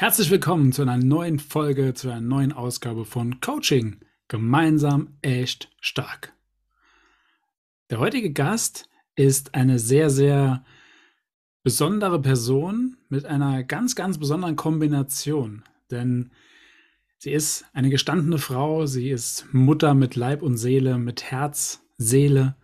Herzlich 0.00 0.30
willkommen 0.30 0.70
zu 0.70 0.82
einer 0.82 0.96
neuen 0.96 1.40
Folge, 1.40 1.92
zu 1.92 2.08
einer 2.08 2.20
neuen 2.20 2.52
Ausgabe 2.52 3.04
von 3.04 3.40
Coaching. 3.40 3.96
Gemeinsam 4.28 5.18
echt 5.22 5.72
stark. 5.80 6.32
Der 7.90 7.98
heutige 7.98 8.32
Gast 8.32 8.88
ist 9.16 9.56
eine 9.56 9.80
sehr, 9.80 10.08
sehr 10.08 10.64
besondere 11.64 12.22
Person 12.22 12.96
mit 13.08 13.24
einer 13.24 13.64
ganz, 13.64 13.96
ganz 13.96 14.18
besonderen 14.18 14.54
Kombination. 14.54 15.64
Denn 15.90 16.30
sie 17.16 17.32
ist 17.32 17.64
eine 17.72 17.90
gestandene 17.90 18.38
Frau, 18.38 18.86
sie 18.86 19.10
ist 19.10 19.52
Mutter 19.52 19.94
mit 19.94 20.14
Leib 20.14 20.42
und 20.42 20.58
Seele, 20.58 20.96
mit 20.98 21.24
Herz, 21.24 21.82
Seele. 21.96 22.54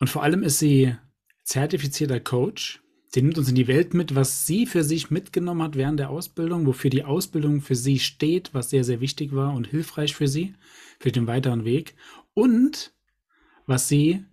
Und 0.00 0.10
vor 0.10 0.22
allem 0.22 0.42
ist 0.42 0.58
sie 0.58 0.94
zertifizierter 1.44 2.20
Coach 2.20 2.82
Sie 3.14 3.20
nimmt 3.20 3.36
uns 3.36 3.50
in 3.50 3.54
die 3.54 3.68
Welt 3.68 3.92
mit, 3.92 4.14
was 4.14 4.46
sie 4.46 4.64
für 4.66 4.82
sich 4.82 5.10
mitgenommen 5.10 5.62
hat 5.62 5.76
während 5.76 6.00
der 6.00 6.08
Ausbildung, 6.08 6.64
wofür 6.66 6.88
die 6.88 7.04
Ausbildung 7.04 7.60
für 7.60 7.74
sie 7.74 7.98
steht, 7.98 8.54
was 8.54 8.70
sehr, 8.70 8.84
sehr 8.84 9.00
wichtig 9.02 9.34
war 9.34 9.52
und 9.52 9.66
hilfreich 9.66 10.14
für 10.14 10.28
sie, 10.28 10.54
für 10.98 11.12
den 11.12 11.26
weiteren 11.26 11.66
Weg. 11.66 11.94
Und 12.32 12.94
was 13.66 13.86
sie 13.86 14.24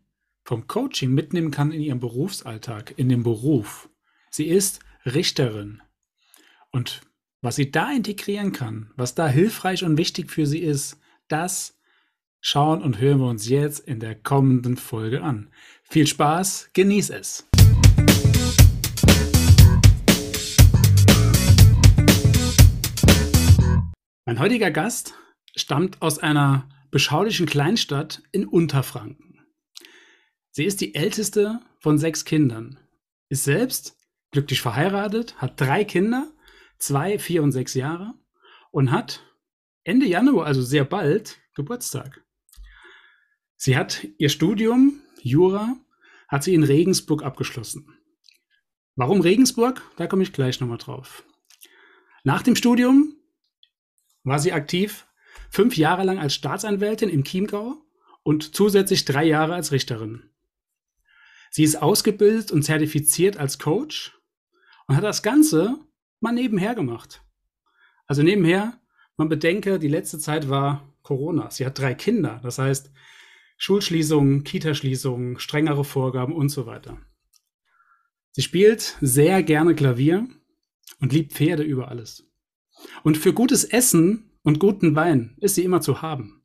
vom 0.45 0.67
Coaching 0.67 1.13
mitnehmen 1.13 1.52
kann 1.52 1.73
in 1.73 1.81
ihrem 1.81 2.00
Berufsalltag, 2.00 2.94
in 2.95 3.09
dem 3.09 3.23
Beruf. 3.23 3.89
Sie 4.31 4.48
ist 4.48 4.80
Richterin. 5.05 5.81
Und 6.72 7.02
was 7.41 7.58
sie 7.58 7.72
da 7.72 7.91
integrieren 7.91 8.53
kann, 8.53 8.91
was 8.95 9.14
da 9.14 9.27
hilfreich 9.27 9.84
und 9.84 9.98
wichtig 9.98 10.31
für 10.31 10.45
sie 10.45 10.59
ist, 10.59 10.98
das 11.27 11.77
schauen 12.39 12.81
und 12.81 13.00
hören 13.00 13.20
wir 13.20 13.27
uns 13.27 13.50
jetzt 13.50 13.80
in 13.80 14.00
der 14.00 14.16
kommenden 14.16 14.77
Folge 14.77 15.22
an. 15.22 15.50
Viel 15.84 16.08
Spaß, 16.08 16.70
genieß 16.73 17.09
es! 17.09 17.48
Mein 24.29 24.38
heutiger 24.38 24.69
Gast 24.69 25.16
stammt 25.55 26.03
aus 26.03 26.19
einer 26.19 26.69
beschaulichen 26.91 27.47
Kleinstadt 27.47 28.22
in 28.31 28.45
Unterfranken. 28.45 29.44
Sie 30.52 30.66
ist 30.66 30.81
die 30.81 30.94
älteste 30.94 31.59
von 31.80 31.97
sechs 31.97 32.25
Kindern, 32.25 32.80
ist 33.30 33.44
selbst 33.44 33.97
glücklich 34.30 34.61
verheiratet, 34.61 35.41
hat 35.41 35.59
drei 35.59 35.83
Kinder, 35.83 36.31
zwei, 36.77 37.17
vier 37.17 37.41
und 37.41 37.53
sechs 37.53 37.73
Jahre 37.73 38.13
und 38.69 38.91
hat 38.91 39.23
Ende 39.83 40.05
Januar, 40.05 40.45
also 40.45 40.61
sehr 40.61 40.86
bald, 40.86 41.39
Geburtstag. 41.55 42.23
Sie 43.55 43.75
hat 43.75 44.08
ihr 44.19 44.30
Studium, 44.30 45.02
Jura, 45.23 45.75
hat 46.27 46.43
sie 46.43 46.53
in 46.53 46.61
Regensburg 46.61 47.23
abgeschlossen. 47.23 47.97
Warum 48.95 49.21
Regensburg? 49.21 49.81
Da 49.97 50.05
komme 50.05 50.21
ich 50.21 50.33
gleich 50.33 50.59
nochmal 50.59 50.77
drauf. 50.77 51.23
Nach 52.23 52.43
dem 52.43 52.55
Studium 52.55 53.16
war 54.23 54.39
sie 54.39 54.53
aktiv 54.53 55.08
fünf 55.50 55.78
Jahre 55.78 56.03
lang 56.03 56.20
als 56.20 56.34
Staatsanwältin 56.34 57.09
im 57.09 57.23
Chiemgau 57.23 57.81
und 58.23 58.56
zusätzlich 58.56 59.06
drei 59.06 59.26
Jahre 59.26 59.56
als 59.56 59.72
Richterin. 59.72 60.30
Sie 61.52 61.64
ist 61.64 61.81
ausgebildet 61.81 62.52
und 62.52 62.64
zertifiziert 62.64 63.38
als 63.38 63.58
Coach 63.58 64.20
und 64.88 64.95
hat 64.95 65.03
das 65.03 65.23
Ganze 65.23 65.80
mal 66.20 66.34
nebenher 66.34 66.76
gemacht. 66.76 67.23
Also 68.06 68.22
nebenher, 68.22 68.80
man 69.17 69.30
bedenke, 69.30 69.80
die 69.80 69.88
letzte 69.88 70.20
Zeit 70.20 70.50
war 70.50 70.94
Corona. 71.02 71.50
Sie 71.50 71.66
hat 71.66 71.80
drei 71.80 71.95
Kinder, 71.95 72.39
das 72.44 72.59
heißt 72.59 72.92
Schulschließungen, 73.58 74.44
Kitaschließungen, 74.44 75.39
strengere 75.39 75.83
Vorgaben 75.83 76.33
und 76.33 76.50
so 76.50 76.66
weiter. 76.66 77.00
Sie 78.31 78.42
spielt 78.42 78.98
sehr 79.02 79.42
gerne 79.44 79.76
Klavier 79.76 80.28
und 81.00 81.11
liebt 81.11 81.33
Pferde 81.33 81.64
über 81.64 81.89
alles. 81.89 82.28
Und 83.03 83.17
für 83.17 83.33
gutes 83.33 83.63
Essen 83.63 84.31
und 84.44 84.59
guten 84.59 84.95
Wein 84.95 85.35
ist 85.39 85.55
sie 85.55 85.63
immer 85.63 85.81
zu 85.81 86.02
haben. 86.02 86.44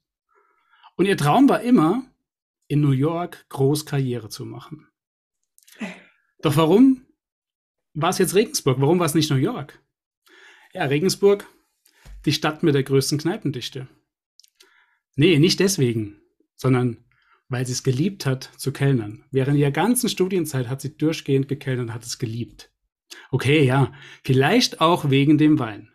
Und 0.96 1.06
ihr 1.06 1.16
Traum 1.16 1.48
war 1.48 1.62
immer, 1.62 2.04
in 2.68 2.80
New 2.80 2.92
York 2.92 3.46
groß 3.50 3.86
Karriere 3.86 4.28
zu 4.28 4.44
machen. 4.44 4.88
Doch 6.40 6.56
warum 6.56 7.06
war 7.94 8.10
es 8.10 8.18
jetzt 8.18 8.34
Regensburg? 8.34 8.80
Warum 8.80 8.98
war 8.98 9.06
es 9.06 9.14
nicht 9.14 9.30
New 9.30 9.36
York? 9.36 9.82
Ja, 10.72 10.84
Regensburg, 10.84 11.46
die 12.24 12.32
Stadt 12.32 12.62
mit 12.62 12.74
der 12.74 12.82
größten 12.82 13.18
Kneipendichte. 13.18 13.88
Nee, 15.16 15.38
nicht 15.38 15.60
deswegen, 15.60 16.20
sondern 16.56 17.04
weil 17.48 17.66
sie 17.66 17.72
es 17.72 17.84
geliebt 17.84 18.26
hat 18.26 18.50
zu 18.56 18.72
kellnern. 18.72 19.24
Während 19.30 19.58
ihrer 19.58 19.70
ganzen 19.70 20.08
Studienzeit 20.08 20.68
hat 20.68 20.80
sie 20.80 20.96
durchgehend 20.96 21.46
gekellnert 21.46 21.88
und 21.88 21.94
hat 21.94 22.04
es 22.04 22.18
geliebt. 22.18 22.72
Okay, 23.30 23.64
ja, 23.64 23.92
vielleicht 24.24 24.80
auch 24.80 25.10
wegen 25.10 25.38
dem 25.38 25.58
Wein. 25.58 25.93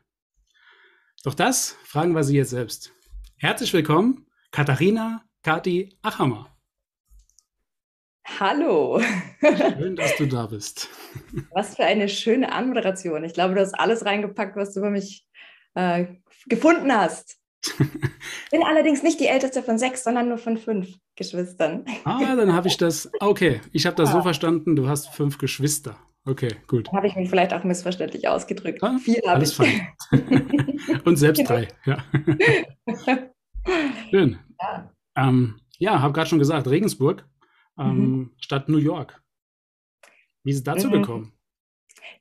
Doch 1.24 1.34
das 1.34 1.76
fragen 1.84 2.16
wir 2.16 2.24
Sie 2.24 2.38
jetzt 2.38 2.52
selbst. 2.52 2.94
Herzlich 3.36 3.74
willkommen, 3.74 4.26
Katharina 4.52 5.26
Kati 5.44 5.98
Achammer. 6.02 6.56
Hallo. 8.40 9.02
Schön, 9.42 9.98
dass 9.98 10.16
du 10.16 10.28
da 10.28 10.46
bist. 10.46 10.88
Was 11.52 11.76
für 11.76 11.84
eine 11.84 12.08
schöne 12.08 12.54
Anmoderation. 12.54 13.26
Ich 13.26 13.34
glaube, 13.34 13.56
du 13.56 13.60
hast 13.60 13.74
alles 13.74 14.06
reingepackt, 14.06 14.56
was 14.56 14.74
du 14.74 14.80
über 14.80 14.92
mich 14.92 15.28
äh, 15.74 16.06
gefunden 16.48 16.94
hast. 16.94 17.38
Ich 17.66 17.76
bin 18.52 18.64
allerdings 18.64 19.04
nicht 19.04 19.20
die 19.20 19.28
älteste 19.28 19.62
von 19.62 19.78
sechs, 19.78 20.06
sondern 20.06 20.30
nur 20.30 20.38
von 20.38 20.58
fünf 20.58 20.96
Geschwistern. 21.18 21.84
Ah, 22.06 22.34
dann 22.38 22.54
habe 22.54 22.70
ich 22.70 22.78
das. 22.78 23.12
Okay, 23.20 23.60
ich 23.74 23.86
habe 23.86 23.98
das 23.98 24.10
ah. 24.10 24.14
so 24.14 24.22
verstanden, 24.22 24.78
du 24.78 24.88
hast 24.88 25.10
fünf 25.10 25.38
Geschwister. 25.38 25.98
Okay, 26.30 26.56
gut. 26.68 26.92
Habe 26.92 27.08
ich 27.08 27.16
mich 27.16 27.28
vielleicht 27.28 27.54
auch 27.54 27.64
missverständlich 27.64 28.28
ausgedrückt. 28.28 28.84
Ah, 28.84 29.00
Vier 29.00 29.20
habe 29.26 29.44
ich. 29.44 29.56
Fein. 29.56 29.88
Und 31.06 31.16
selbst 31.16 31.50
drei, 31.50 31.68
ja. 31.86 32.04
Schön. 34.12 34.38
Ja, 34.62 34.94
ähm, 35.16 35.60
ja 35.80 36.00
habe 36.02 36.14
gerade 36.14 36.30
schon 36.30 36.38
gesagt, 36.38 36.68
Regensburg 36.68 37.28
ähm, 37.80 37.98
mhm. 37.98 38.32
statt 38.40 38.70
New 38.70 38.78
York. 38.78 39.20
Wie 40.44 40.52
ist 40.52 40.58
es 40.58 40.64
dazu 40.64 40.88
mhm. 40.88 40.92
gekommen? 40.92 41.34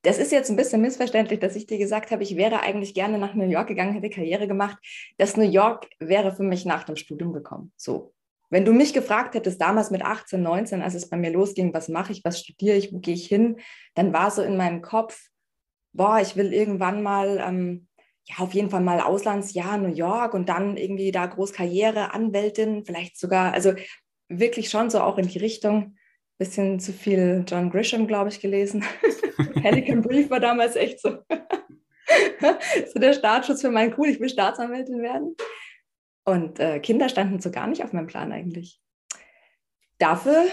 Das 0.03 0.19
ist 0.19 0.33
jetzt 0.33 0.49
ein 0.49 0.57
bisschen 0.57 0.81
missverständlich, 0.81 1.41
dass 1.41 1.55
ich 1.55 1.67
dir 1.67 1.77
gesagt 1.77 2.11
habe, 2.11 2.23
ich 2.23 2.37
wäre 2.37 2.61
eigentlich 2.61 2.95
gerne 2.95 3.19
nach 3.19 3.35
New 3.35 3.49
York 3.49 3.69
gegangen, 3.69 3.93
hätte 3.93 4.09
Karriere 4.09 4.49
gemacht. 4.49 4.79
Das 5.19 5.37
New 5.37 5.49
York 5.49 5.87
wäre 5.99 6.35
für 6.35 6.45
mich 6.45 6.65
nach 6.65 6.85
dem 6.85 6.97
Studium 6.97 7.35
gekommen. 7.35 7.73
So. 7.77 8.15
Wenn 8.51 8.65
du 8.65 8.73
mich 8.73 8.95
gefragt 8.95 9.35
hättest, 9.35 9.61
damals 9.61 9.91
mit 9.91 10.03
18, 10.03 10.43
19, 10.43 10.83
als 10.83 10.95
es 10.95 11.09
bei 11.09 11.17
mir 11.17 11.31
losging, 11.31 11.75
was 11.75 11.89
mache 11.89 12.13
ich, 12.13 12.25
was 12.25 12.41
studiere 12.41 12.77
ich, 12.77 12.93
wo 12.93 12.99
gehe 12.99 13.15
ich 13.15 13.27
hin, 13.27 13.57
dann 13.95 14.13
war 14.13 14.31
so 14.31 14.43
in 14.43 14.57
meinem 14.57 14.81
Kopf, 14.81 15.29
boah, 15.93 16.21
ich 16.21 16.37
will 16.37 16.53
irgendwann 16.53 17.03
mal, 17.03 17.43
ähm, 17.47 17.89
ja, 18.25 18.37
auf 18.39 18.55
jeden 18.55 18.71
Fall 18.71 18.81
mal 18.81 19.01
Auslandsjahr, 19.01 19.79
New 19.79 19.95
York 19.95 20.35
und 20.35 20.49
dann 20.49 20.77
irgendwie 20.77 21.13
da 21.13 21.27
Großkarriere, 21.27 22.15
Anwältin, 22.15 22.85
vielleicht 22.85 23.19
sogar, 23.19 23.53
also 23.53 23.75
wirklich 24.29 24.71
schon 24.71 24.91
so 24.91 25.01
auch 25.01 25.19
in 25.19 25.29
die 25.29 25.39
Richtung. 25.39 25.97
Bisschen 26.39 26.79
zu 26.79 26.93
viel 26.93 27.45
John 27.49 27.69
Grisham, 27.71 28.07
glaube 28.07 28.29
ich, 28.29 28.41
gelesen. 28.41 28.85
Pelican 29.55 30.03
Brief 30.03 30.31
war 30.31 30.41
damals 30.41 30.77
echt 30.77 31.01
so. 31.01 31.19
so 32.93 33.01
der 33.01 33.13
Startschuss 33.13 33.61
für 33.61 33.71
mein 33.71 33.95
Cool, 33.99 34.09
ich 34.09 34.21
will 34.21 34.29
Staatsanwältin 34.29 35.03
werden. 35.03 35.35
Und 36.29 36.61
äh, 36.61 36.79
Kinder 36.79 37.09
standen 37.09 37.41
so 37.41 37.51
gar 37.51 37.67
nicht 37.67 37.83
auf 37.83 37.95
meinem 37.95 38.07
Plan 38.07 38.33
eigentlich. 38.33 38.83
Dafür 39.97 40.45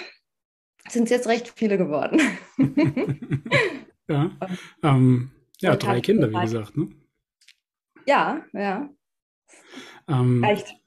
sind 0.87 1.03
es 1.03 1.09
jetzt 1.09 1.27
recht 1.27 1.51
viele 1.53 1.77
geworden. 1.77 2.21
ja, 4.07 4.31
ähm, 4.81 5.31
ja 5.59 5.75
drei 5.75 5.99
Kinder, 5.99 6.31
wie 6.31 6.39
gesagt. 6.39 6.77
Ne? 6.77 6.91
Ja, 8.05 8.45
ja. 8.53 8.89
Ähm, 10.07 10.41
Reicht. 10.41 10.77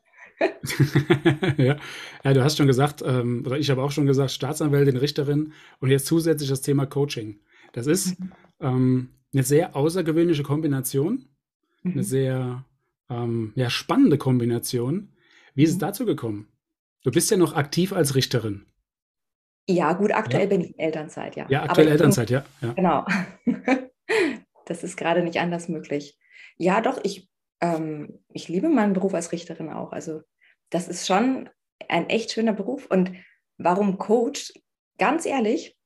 ja. 1.59 1.77
ja, 2.25 2.33
du 2.33 2.43
hast 2.43 2.57
schon 2.57 2.67
gesagt, 2.67 3.03
ähm, 3.05 3.43
oder 3.45 3.59
ich 3.59 3.69
habe 3.69 3.83
auch 3.83 3.91
schon 3.91 4.07
gesagt, 4.07 4.31
Staatsanwältin, 4.31 4.97
Richterin 4.97 5.53
und 5.81 5.91
jetzt 5.91 6.07
zusätzlich 6.07 6.49
das 6.49 6.63
Thema 6.63 6.87
Coaching. 6.87 7.41
Das 7.73 7.87
ist 7.87 8.19
mhm. 8.19 8.33
ähm, 8.61 9.09
eine 9.35 9.43
sehr 9.43 9.77
außergewöhnliche 9.77 10.45
Kombination, 10.45 11.29
mhm. 11.83 11.93
eine 11.93 12.05
sehr 12.05 12.65
ähm, 13.11 13.53
ja, 13.55 13.71
spannende 13.71 14.19
Kombination. 14.19 15.15
Wie 15.55 15.65
ist 15.65 15.71
es 15.71 15.77
mhm. 15.77 15.81
dazu 15.81 16.07
gekommen? 16.07 16.49
Du 17.03 17.11
bist 17.11 17.31
ja 17.31 17.37
noch 17.37 17.55
aktiv 17.55 17.93
als 17.93 18.15
Richterin. 18.15 18.67
Ja, 19.69 19.93
gut, 19.93 20.13
aktuell 20.13 20.45
ja. 20.45 20.49
bin 20.49 20.61
ich 20.63 20.79
Elternzeit, 20.79 21.37
ja. 21.37 21.47
Ja, 21.49 21.65
aktuell 21.65 21.89
Elternzeit, 21.89 22.31
ja, 22.31 22.45
ja. 22.63 22.73
Genau. 22.73 23.07
das 24.67 24.83
ist 24.83 24.97
gerade 24.97 25.23
nicht 25.23 25.39
anders 25.39 25.69
möglich. 25.69 26.19
Ja, 26.57 26.81
doch, 26.81 26.99
ich, 27.03 27.31
ähm, 27.61 28.21
ich 28.33 28.49
liebe 28.49 28.69
meinen 28.69 28.95
Beruf 28.95 29.15
als 29.15 29.31
Richterin 29.31 29.71
auch. 29.71 29.93
Also 29.93 30.23
das 30.71 30.89
ist 30.89 31.07
schon 31.07 31.51
ein 31.89 32.09
echt 32.09 32.33
schöner 32.33 32.55
Beruf. 32.55 32.87
Und 32.87 33.13
warum 33.59 33.99
Coach? 33.99 34.53
Ganz 34.99 35.27
ehrlich, 35.27 35.77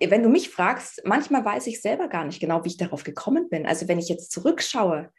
wenn 0.00 0.22
du 0.22 0.28
mich 0.28 0.48
fragst, 0.48 1.02
manchmal 1.04 1.44
weiß 1.44 1.66
ich 1.66 1.82
selber 1.82 2.08
gar 2.08 2.24
nicht 2.24 2.40
genau, 2.40 2.64
wie 2.64 2.68
ich 2.68 2.76
darauf 2.76 3.04
gekommen 3.04 3.48
bin. 3.48 3.66
Also 3.66 3.88
wenn 3.88 3.98
ich 3.98 4.08
jetzt 4.08 4.32
zurückschaue, 4.32 5.10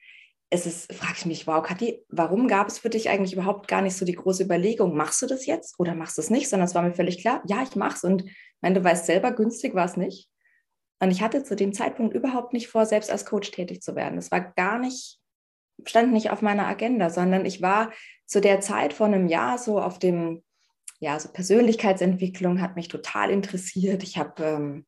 es 0.50 0.66
ist, 0.66 0.94
frage 0.94 1.16
ich 1.18 1.26
mich, 1.26 1.48
wow, 1.48 1.64
Kathi, 1.64 2.06
warum 2.10 2.48
gab 2.48 2.68
es 2.68 2.80
für 2.80 2.90
dich 2.90 3.10
eigentlich 3.10 3.34
überhaupt 3.34 3.68
gar 3.68 3.82
nicht 3.82 3.98
so 3.98 4.06
die 4.06 4.14
große 4.16 4.44
Überlegung, 4.44 4.96
machst 4.96 5.22
du 5.22 5.26
das 5.26 5.46
jetzt 5.46 5.80
oder 5.80 5.96
machst 5.96 6.18
du 6.18 6.22
es 6.22 6.30
nicht? 6.30 6.50
Sondern 6.50 6.68
es 6.68 6.76
war 6.76 6.84
mir 6.84 6.94
völlig 6.94 7.20
klar, 7.20 7.42
ja, 7.48 7.64
ich 7.64 7.76
mache 7.76 7.96
es. 7.96 8.04
Und 8.04 8.24
ich 8.26 8.62
meine, 8.62 8.76
du 8.76 8.84
weißt 8.84 9.06
selber, 9.06 9.32
günstig 9.32 9.74
war 9.74 9.86
es 9.86 9.98
nicht. 9.98 10.30
Und 11.00 11.12
ich 11.12 11.22
hatte 11.22 11.44
zu 11.44 11.56
dem 11.56 11.74
Zeitpunkt 11.74 12.16
überhaupt 12.16 12.54
nicht 12.54 12.68
vor, 12.68 12.86
selbst 12.86 13.12
als 13.12 13.26
Coach 13.26 13.52
tätig 13.52 13.82
zu 13.82 13.96
werden. 13.96 14.16
Das 14.16 14.32
war 14.32 14.40
gar 14.40 14.80
nicht, 14.80 15.20
stand 15.86 16.14
nicht 16.14 16.30
auf 16.30 16.42
meiner 16.42 16.68
Agenda, 16.68 17.10
sondern 17.10 17.46
ich 17.46 17.62
war 17.62 17.92
zu 18.26 18.40
der 18.40 18.62
Zeit 18.62 18.94
vor 18.94 19.08
einem 19.08 19.28
Jahr 19.28 19.58
so 19.58 19.82
auf 19.82 20.00
dem, 20.00 20.44
ja, 21.00 21.20
so 21.20 21.30
Persönlichkeitsentwicklung 21.30 22.62
hat 22.62 22.76
mich 22.76 22.88
total 22.88 23.30
interessiert. 23.30 24.04
Ich 24.04 24.18
habe 24.18 24.44
ähm, 24.44 24.86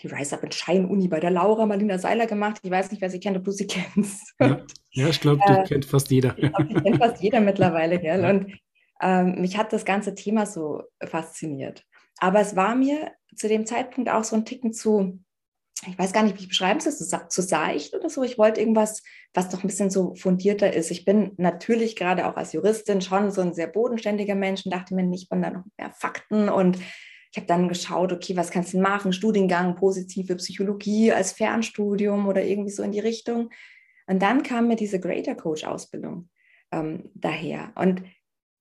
die 0.00 0.08
Rise 0.08 0.34
Up 0.34 0.42
and 0.42 0.54
Shine 0.54 0.88
Uni 0.88 1.08
bei 1.08 1.20
der 1.20 1.30
Laura 1.30 1.66
Marlina 1.66 1.98
Seiler 1.98 2.26
gemacht. 2.26 2.58
Ich 2.62 2.70
weiß 2.70 2.90
nicht, 2.90 3.00
wer 3.00 3.10
sie 3.10 3.20
kennt, 3.20 3.36
ob 3.36 3.44
du 3.44 3.52
sie 3.52 3.66
kennst. 3.68 4.34
Ja, 4.40 4.60
ja 4.92 5.08
ich 5.08 5.20
glaube, 5.20 5.40
die 5.48 5.52
äh, 5.52 5.64
kennt 5.64 5.84
fast 5.84 6.10
jeder. 6.10 6.34
Ich 6.36 6.50
die 6.50 6.74
kennt 6.74 6.98
fast 6.98 7.22
jeder 7.22 7.40
mittlerweile. 7.40 7.98
Gell? 7.98 8.22
Ja. 8.22 8.30
Und 8.30 8.52
ähm, 9.00 9.40
mich 9.40 9.56
hat 9.56 9.72
das 9.72 9.84
ganze 9.84 10.14
Thema 10.14 10.46
so 10.46 10.82
fasziniert. 11.04 11.84
Aber 12.18 12.40
es 12.40 12.56
war 12.56 12.74
mir 12.74 13.12
zu 13.34 13.48
dem 13.48 13.66
Zeitpunkt 13.66 14.10
auch 14.10 14.24
so 14.24 14.36
ein 14.36 14.44
Ticken 14.44 14.72
zu, 14.72 15.20
ich 15.86 15.98
weiß 15.98 16.12
gar 16.12 16.22
nicht, 16.22 16.36
wie 16.36 16.42
ich 16.42 16.48
beschreiben 16.48 16.80
soll, 16.80 16.92
zu, 16.92 17.28
zu 17.28 17.42
seicht 17.42 17.94
oder 17.94 18.08
so. 18.08 18.22
Ich 18.22 18.38
wollte 18.38 18.60
irgendwas, 18.60 19.02
was 19.32 19.52
noch 19.52 19.64
ein 19.64 19.66
bisschen 19.66 19.90
so 19.90 20.14
fundierter 20.14 20.72
ist. 20.72 20.90
Ich 20.90 21.04
bin 21.04 21.32
natürlich 21.36 21.96
gerade 21.96 22.26
auch 22.28 22.36
als 22.36 22.52
Juristin 22.52 23.00
schon 23.00 23.30
so 23.30 23.40
ein 23.40 23.52
sehr 23.52 23.66
bodenständiger 23.66 24.36
Mensch 24.36 24.64
und 24.64 24.72
dachte 24.72 24.94
mir 24.94 25.02
nicht, 25.02 25.30
man 25.30 25.42
da 25.42 25.50
noch 25.50 25.64
mehr 25.76 25.92
Fakten 25.92 26.48
und 26.48 26.78
ich 27.34 27.38
habe 27.38 27.48
dann 27.48 27.68
geschaut, 27.68 28.12
okay, 28.12 28.36
was 28.36 28.52
kannst 28.52 28.74
du 28.74 28.80
machen? 28.80 29.12
Studiengang, 29.12 29.74
positive 29.74 30.36
Psychologie 30.36 31.10
als 31.10 31.32
Fernstudium 31.32 32.28
oder 32.28 32.44
irgendwie 32.44 32.70
so 32.70 32.84
in 32.84 32.92
die 32.92 33.00
Richtung. 33.00 33.50
Und 34.06 34.22
dann 34.22 34.44
kam 34.44 34.68
mir 34.68 34.76
diese 34.76 35.00
Greater 35.00 35.34
Coach 35.34 35.64
Ausbildung 35.64 36.28
ähm, 36.70 37.10
daher. 37.14 37.72
Und 37.74 38.04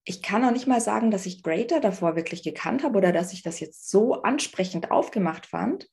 ich 0.05 0.23
kann 0.23 0.43
auch 0.43 0.49
nicht 0.49 0.65
mal 0.65 0.81
sagen, 0.81 1.11
dass 1.11 1.27
ich 1.27 1.43
Greater 1.43 1.81
davor 1.81 2.15
wirklich 2.15 2.41
gekannt 2.41 2.83
habe 2.83 2.97
oder 2.97 3.11
dass 3.11 3.31
ich 3.31 3.43
das 3.43 3.59
jetzt 3.59 3.91
so 3.91 4.23
ansprechend 4.23 4.89
aufgemacht 4.89 5.45
fand. 5.45 5.87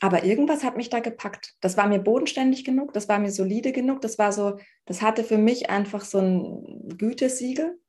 Aber 0.00 0.22
irgendwas 0.22 0.64
hat 0.64 0.76
mich 0.76 0.90
da 0.90 1.00
gepackt. 1.00 1.54
Das 1.62 1.78
war 1.78 1.88
mir 1.88 2.00
bodenständig 2.00 2.66
genug, 2.66 2.92
das 2.92 3.08
war 3.08 3.18
mir 3.18 3.30
solide 3.30 3.72
genug, 3.72 4.02
das 4.02 4.18
war 4.18 4.32
so, 4.32 4.58
das 4.84 5.00
hatte 5.00 5.24
für 5.24 5.38
mich 5.38 5.70
einfach 5.70 6.04
so 6.04 6.18
ein 6.18 6.98
Gütesiegel. 6.98 7.80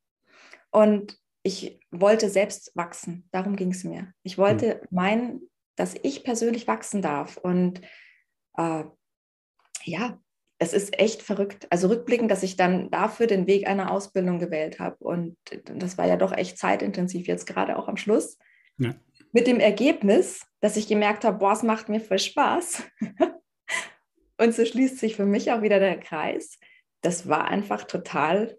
Und 0.71 1.19
ich 1.47 1.79
wollte 1.91 2.29
selbst 2.29 2.71
wachsen. 2.75 3.27
Darum 3.31 3.55
ging 3.55 3.71
es 3.71 3.85
mir. 3.85 4.13
Ich 4.21 4.37
wollte 4.37 4.81
hm. 4.81 4.87
meinen, 4.91 5.41
dass 5.77 5.95
ich 6.03 6.25
persönlich 6.25 6.67
wachsen 6.67 7.01
darf. 7.01 7.37
Und 7.37 7.81
äh, 8.57 8.83
ja, 9.85 10.19
es 10.59 10.73
ist 10.73 10.99
echt 10.99 11.21
verrückt. 11.21 11.67
Also 11.69 11.87
rückblickend, 11.87 12.29
dass 12.29 12.43
ich 12.43 12.57
dann 12.57 12.91
dafür 12.91 13.27
den 13.27 13.47
Weg 13.47 13.65
einer 13.65 13.91
Ausbildung 13.91 14.39
gewählt 14.39 14.79
habe. 14.79 14.97
Und 14.99 15.37
das 15.63 15.97
war 15.97 16.05
ja 16.05 16.17
doch 16.17 16.33
echt 16.33 16.57
zeitintensiv, 16.57 17.27
jetzt 17.27 17.47
gerade 17.47 17.77
auch 17.77 17.87
am 17.87 17.97
Schluss. 17.97 18.37
Ja. 18.77 18.93
Mit 19.31 19.47
dem 19.47 19.61
Ergebnis, 19.61 20.45
dass 20.59 20.75
ich 20.75 20.87
gemerkt 20.87 21.23
habe, 21.23 21.37
boah, 21.37 21.53
es 21.53 21.63
macht 21.63 21.87
mir 21.87 22.01
voll 22.01 22.19
Spaß. 22.19 22.83
Und 24.37 24.53
so 24.53 24.65
schließt 24.65 24.99
sich 24.99 25.15
für 25.15 25.25
mich 25.25 25.51
auch 25.51 25.61
wieder 25.61 25.79
der 25.79 25.97
Kreis. 25.97 26.59
Das 27.01 27.29
war 27.29 27.45
einfach 27.45 27.85
total, 27.85 28.57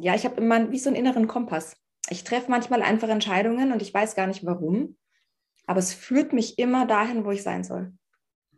ja, 0.00 0.14
ich 0.14 0.24
habe 0.24 0.40
immer 0.40 0.70
wie 0.70 0.78
so 0.78 0.88
einen 0.88 0.96
inneren 0.96 1.28
Kompass. 1.28 1.76
Ich 2.08 2.24
treffe 2.24 2.50
manchmal 2.50 2.82
einfach 2.82 3.08
Entscheidungen 3.08 3.72
und 3.72 3.82
ich 3.82 3.92
weiß 3.92 4.14
gar 4.14 4.26
nicht 4.26 4.44
warum, 4.44 4.96
aber 5.66 5.78
es 5.78 5.94
führt 5.94 6.32
mich 6.32 6.58
immer 6.58 6.86
dahin, 6.86 7.24
wo 7.24 7.30
ich 7.30 7.42
sein 7.42 7.64
soll. 7.64 7.92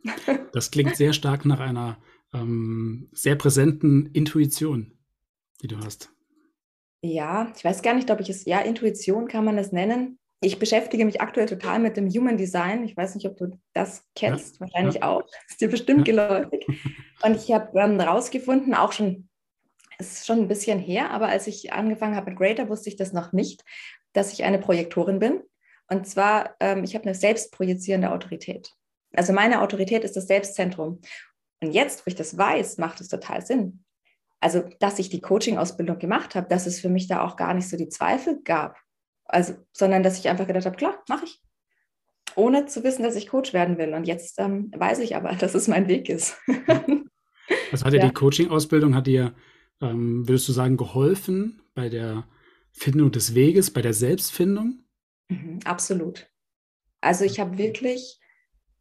Das 0.53 0.71
klingt 0.71 0.97
sehr 0.97 1.13
stark 1.13 1.45
nach 1.45 1.59
einer 1.59 1.99
ähm, 2.33 3.09
sehr 3.13 3.35
präsenten 3.35 4.07
Intuition, 4.13 4.97
die 5.63 5.67
du 5.67 5.79
hast. 5.79 6.13
Ja, 7.03 7.53
ich 7.57 7.65
weiß 7.65 7.83
gar 7.83 7.95
nicht, 7.95 8.11
ob 8.11 8.21
ich 8.21 8.31
es, 8.31 8.45
ja, 8.45 8.61
Intuition 8.61 9.29
kann 9.29 9.45
man 9.45 9.59
es 9.59 9.73
nennen. 9.73 10.19
Ich 10.41 10.59
beschäftige 10.59 11.05
mich 11.05 11.21
aktuell 11.21 11.47
total 11.47 11.79
mit 11.79 11.97
dem 11.97 12.09
Human 12.09 12.37
Design. 12.37 12.85
Ich 12.85 12.97
weiß 12.97 13.15
nicht, 13.15 13.27
ob 13.27 13.37
du 13.37 13.59
das 13.73 14.05
kennst, 14.15 14.55
ja, 14.55 14.61
wahrscheinlich 14.61 14.97
ja. 14.97 15.09
auch. 15.09 15.23
Das 15.23 15.51
ist 15.51 15.61
dir 15.61 15.71
bestimmt 15.71 16.07
ja. 16.07 16.15
geläufig. 16.15 16.67
Und 17.23 17.37
ich 17.37 17.53
habe 17.53 17.79
ähm, 17.79 17.99
herausgefunden, 17.99 18.75
auch 18.75 18.93
schon 18.93 19.29
ist 19.99 20.27
schon 20.27 20.41
ein 20.41 20.49
bisschen 20.49 20.79
her, 20.79 21.11
aber 21.11 21.29
als 21.29 21.47
ich 21.47 21.73
angefangen 21.73 22.17
habe 22.17 22.31
mit 22.31 22.39
Greater, 22.39 22.69
wusste 22.69 22.89
ich 22.89 22.97
das 22.97 23.13
noch 23.13 23.33
nicht, 23.33 23.63
dass 24.13 24.33
ich 24.33 24.45
eine 24.45 24.59
Projektorin 24.59 25.19
bin. 25.19 25.43
Und 25.89 26.07
zwar, 26.07 26.57
ähm, 26.61 26.85
ich 26.85 26.95
habe 26.95 27.05
eine 27.05 27.15
selbstprojizierende 27.15 28.11
Autorität. 28.11 28.73
Also 29.15 29.33
meine 29.33 29.61
Autorität 29.61 30.05
ist 30.05 30.17
das 30.17 30.27
Selbstzentrum. 30.27 31.01
Und 31.61 31.73
jetzt, 31.73 32.05
wo 32.05 32.09
ich 32.09 32.15
das 32.15 32.37
weiß, 32.37 32.79
macht 32.79 33.01
es 33.01 33.09
total 33.09 33.45
Sinn. 33.45 33.85
Also, 34.41 34.65
dass 34.79 34.99
ich 34.99 35.09
die 35.09 35.21
Coaching-Ausbildung 35.21 35.99
gemacht 35.99 36.35
habe, 36.35 36.49
dass 36.49 36.67
es 36.67 36.81
für 36.81 36.89
mich 36.89 37.09
da 37.09 37.23
auch 37.23 37.37
gar 37.37 37.55
nicht 37.55 37.69
so 37.69 37.77
die 37.77 37.89
Zweifel 37.89 38.41
gab. 38.45 38.77
Also, 39.25 39.55
sondern 39.73 40.03
dass 40.03 40.19
ich 40.19 40.29
einfach 40.29 40.47
gedacht 40.47 40.67
habe, 40.67 40.77
klar, 40.77 41.03
mache 41.09 41.25
ich. 41.25 41.41
Ohne 42.37 42.67
zu 42.67 42.83
wissen, 42.85 43.03
dass 43.03 43.17
ich 43.17 43.29
Coach 43.29 43.53
werden 43.53 43.79
will. 43.79 43.95
Und 43.95 44.05
jetzt 44.05 44.39
ähm, 44.39 44.71
weiß 44.77 44.99
ich 44.99 45.17
aber, 45.17 45.33
dass 45.39 45.55
es 45.55 45.69
mein 45.69 45.89
Weg 45.89 46.09
ist. 46.09 46.37
Was 47.71 47.85
hat 47.85 47.95
ja. 47.95 48.07
die 48.07 48.13
Coaching-Ausbildung, 48.13 48.95
hat 48.95 49.07
dir 49.07 49.35
ähm, 49.81 50.29
würdest 50.29 50.49
du 50.49 50.53
sagen, 50.53 50.77
geholfen 50.77 51.63
bei 51.75 51.89
der 51.89 52.27
Findung 52.73 53.13
des 53.13 53.35
Weges, 53.35 53.73
bei 53.73 53.83
der 53.83 53.95
Selbstfindung? 53.95 54.85
Mhm, 55.29 55.61
absolut. 55.65 56.29
Also 57.01 57.25
ich 57.25 57.41
habe 57.41 57.59
wirklich 57.59 58.21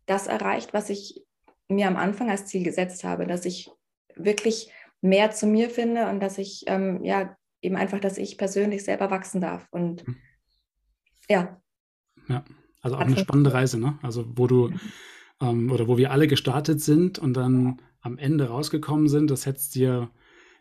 das 0.05 0.27
erreicht, 0.27 0.73
was 0.73 0.89
ich 0.89 1.23
mir 1.69 1.87
am 1.87 1.95
Anfang 1.95 2.29
als 2.29 2.45
Ziel 2.45 2.63
gesetzt 2.63 3.03
habe, 3.03 3.27
dass 3.27 3.45
ich 3.45 3.69
wirklich 4.15 4.71
mehr 5.01 5.31
zu 5.31 5.47
mir 5.47 5.69
finde 5.69 6.09
und 6.09 6.19
dass 6.19 6.37
ich 6.37 6.63
ähm, 6.67 7.03
ja 7.03 7.35
eben 7.61 7.75
einfach, 7.75 7.99
dass 7.99 8.17
ich 8.17 8.37
persönlich 8.37 8.83
selber 8.83 9.11
wachsen 9.11 9.41
darf. 9.41 9.67
Und 9.71 10.07
mhm. 10.07 10.17
ja. 11.29 11.61
Ja, 12.27 12.43
also 12.81 12.97
auch 12.97 13.01
eine 13.01 13.17
spannende 13.17 13.53
Reise, 13.53 13.79
ne? 13.79 13.97
Also 14.01 14.25
wo 14.37 14.47
du 14.47 14.69
mhm. 14.69 14.79
ähm, 15.41 15.71
oder 15.71 15.87
wo 15.87 15.97
wir 15.97 16.11
alle 16.11 16.27
gestartet 16.27 16.81
sind 16.81 17.19
und 17.19 17.33
dann 17.33 17.81
am 18.01 18.17
Ende 18.17 18.49
rausgekommen 18.49 19.07
sind, 19.07 19.31
das 19.31 19.45
hättest 19.45 19.75
dir 19.75 20.11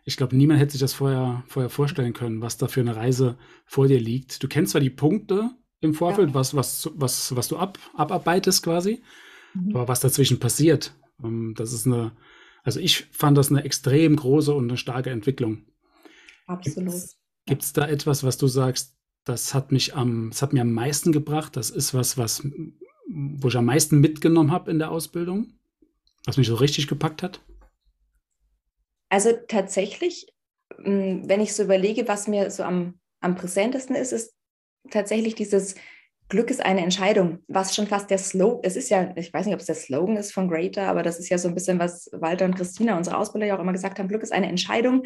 ich 0.05 0.17
glaube, 0.17 0.35
niemand 0.35 0.59
hätte 0.59 0.73
sich 0.73 0.81
das 0.81 0.93
vorher, 0.93 1.43
vorher 1.47 1.69
vorstellen 1.69 2.13
können, 2.13 2.41
was 2.41 2.57
da 2.57 2.67
für 2.67 2.81
eine 2.81 2.95
Reise 2.95 3.37
vor 3.65 3.87
dir 3.87 3.99
liegt. 3.99 4.43
Du 4.43 4.47
kennst 4.47 4.71
zwar 4.71 4.81
die 4.81 4.89
Punkte 4.89 5.51
im 5.79 5.93
Vorfeld, 5.93 6.29
ja. 6.29 6.35
was, 6.35 6.55
was, 6.55 6.91
was, 6.95 7.35
was 7.35 7.47
du 7.47 7.57
ab, 7.57 7.79
abarbeitest 7.93 8.63
quasi, 8.63 9.01
mhm. 9.53 9.75
aber 9.75 9.87
was 9.87 10.01
dazwischen 10.01 10.39
passiert, 10.39 10.93
ähm, 11.23 11.53
das 11.55 11.73
ist 11.73 11.85
eine, 11.85 12.11
also 12.63 12.79
ich 12.79 13.05
fand 13.11 13.37
das 13.37 13.49
eine 13.49 13.63
extrem 13.63 14.15
große 14.15 14.53
und 14.53 14.69
eine 14.69 14.77
starke 14.77 15.09
Entwicklung. 15.09 15.65
Absolut. 16.47 16.93
Gibt 17.45 17.63
es 17.63 17.73
da 17.73 17.87
etwas, 17.87 18.23
was 18.23 18.37
du 18.37 18.47
sagst, 18.47 18.95
das 19.25 19.53
hat 19.53 19.71
mich 19.71 19.95
am, 19.95 20.29
das 20.29 20.41
hat 20.41 20.53
mir 20.53 20.61
am 20.61 20.71
meisten 20.71 21.11
gebracht, 21.11 21.55
das 21.55 21.69
ist 21.69 21.93
was, 21.93 22.17
was, 22.17 22.45
wo 23.09 23.47
ich 23.47 23.57
am 23.57 23.65
meisten 23.65 23.99
mitgenommen 23.99 24.51
habe 24.51 24.71
in 24.71 24.79
der 24.79 24.91
Ausbildung, 24.91 25.53
was 26.25 26.37
mich 26.37 26.47
so 26.47 26.55
richtig 26.55 26.87
gepackt 26.87 27.23
hat? 27.23 27.41
Also 29.13 29.31
tatsächlich, 29.47 30.25
hm, 30.75 31.29
wenn 31.29 31.39
ich 31.39 31.53
so 31.53 31.61
überlege, 31.61 32.07
was 32.07 32.27
mir 32.27 32.49
so 32.49 32.63
am, 32.63 32.99
am 33.21 33.35
präsentesten 33.35 33.95
ist, 33.95 34.11
ist 34.11 34.33
tatsächlich 34.89 35.35
dieses 35.35 35.75
Glück 36.29 36.49
ist 36.49 36.65
eine 36.65 36.81
Entscheidung, 36.81 37.43
was 37.47 37.75
schon 37.75 37.85
fast 37.85 38.09
der 38.09 38.17
Slogan, 38.17 38.61
es 38.63 38.75
ist 38.75 38.89
ja, 38.89 39.13
ich 39.15 39.31
weiß 39.31 39.45
nicht, 39.45 39.53
ob 39.53 39.59
es 39.59 39.67
der 39.67 39.75
Slogan 39.75 40.17
ist 40.17 40.33
von 40.33 40.47
Greater, 40.47 40.87
aber 40.87 41.03
das 41.03 41.19
ist 41.19 41.29
ja 41.29 41.37
so 41.37 41.47
ein 41.47 41.53
bisschen, 41.53 41.77
was 41.77 42.09
Walter 42.11 42.45
und 42.45 42.55
Christina, 42.55 42.97
unsere 42.97 43.17
Ausbilder, 43.17 43.45
ja 43.45 43.55
auch 43.55 43.61
immer 43.61 43.71
gesagt 43.71 43.99
haben, 43.99 44.07
Glück 44.07 44.23
ist 44.23 44.33
eine 44.33 44.47
Entscheidung. 44.47 45.03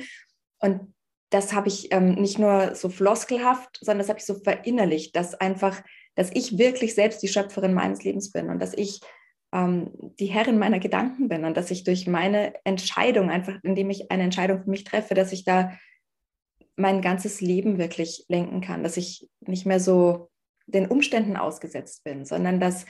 Und 0.59 0.93
das 1.29 1.51
habe 1.51 1.67
ich 1.67 1.91
ähm, 1.91 2.13
nicht 2.13 2.39
nur 2.39 2.75
so 2.75 2.87
floskelhaft, 2.87 3.77
sondern 3.81 3.99
das 3.99 4.07
habe 4.07 4.19
ich 4.19 4.25
so 4.25 4.35
verinnerlicht, 4.35 5.17
dass 5.17 5.35
einfach, 5.35 5.83
dass 6.15 6.31
ich 6.33 6.57
wirklich 6.57 6.95
selbst 6.95 7.21
die 7.23 7.27
Schöpferin 7.27 7.73
meines 7.73 8.05
Lebens 8.05 8.31
bin 8.31 8.49
und 8.49 8.59
dass 8.61 8.73
ich 8.73 9.01
die 9.53 10.25
Herrin 10.25 10.59
meiner 10.59 10.79
Gedanken 10.79 11.29
bin 11.29 11.45
und 11.45 11.55
dass 11.55 11.71
ich 11.71 11.85
durch 11.85 12.05
meine 12.05 12.53
Entscheidung, 12.65 13.29
einfach 13.29 13.57
indem 13.63 13.89
ich 13.89 14.11
eine 14.11 14.23
Entscheidung 14.23 14.61
für 14.63 14.69
mich 14.69 14.83
treffe, 14.83 15.13
dass 15.13 15.31
ich 15.31 15.45
da 15.45 15.71
mein 16.75 17.01
ganzes 17.01 17.41
Leben 17.41 17.77
wirklich 17.77 18.25
lenken 18.27 18.61
kann, 18.61 18.83
dass 18.83 18.97
ich 18.97 19.29
nicht 19.39 19.65
mehr 19.65 19.79
so 19.79 20.29
den 20.67 20.87
Umständen 20.87 21.37
ausgesetzt 21.37 22.03
bin, 22.03 22.25
sondern 22.25 22.59
dass 22.59 22.85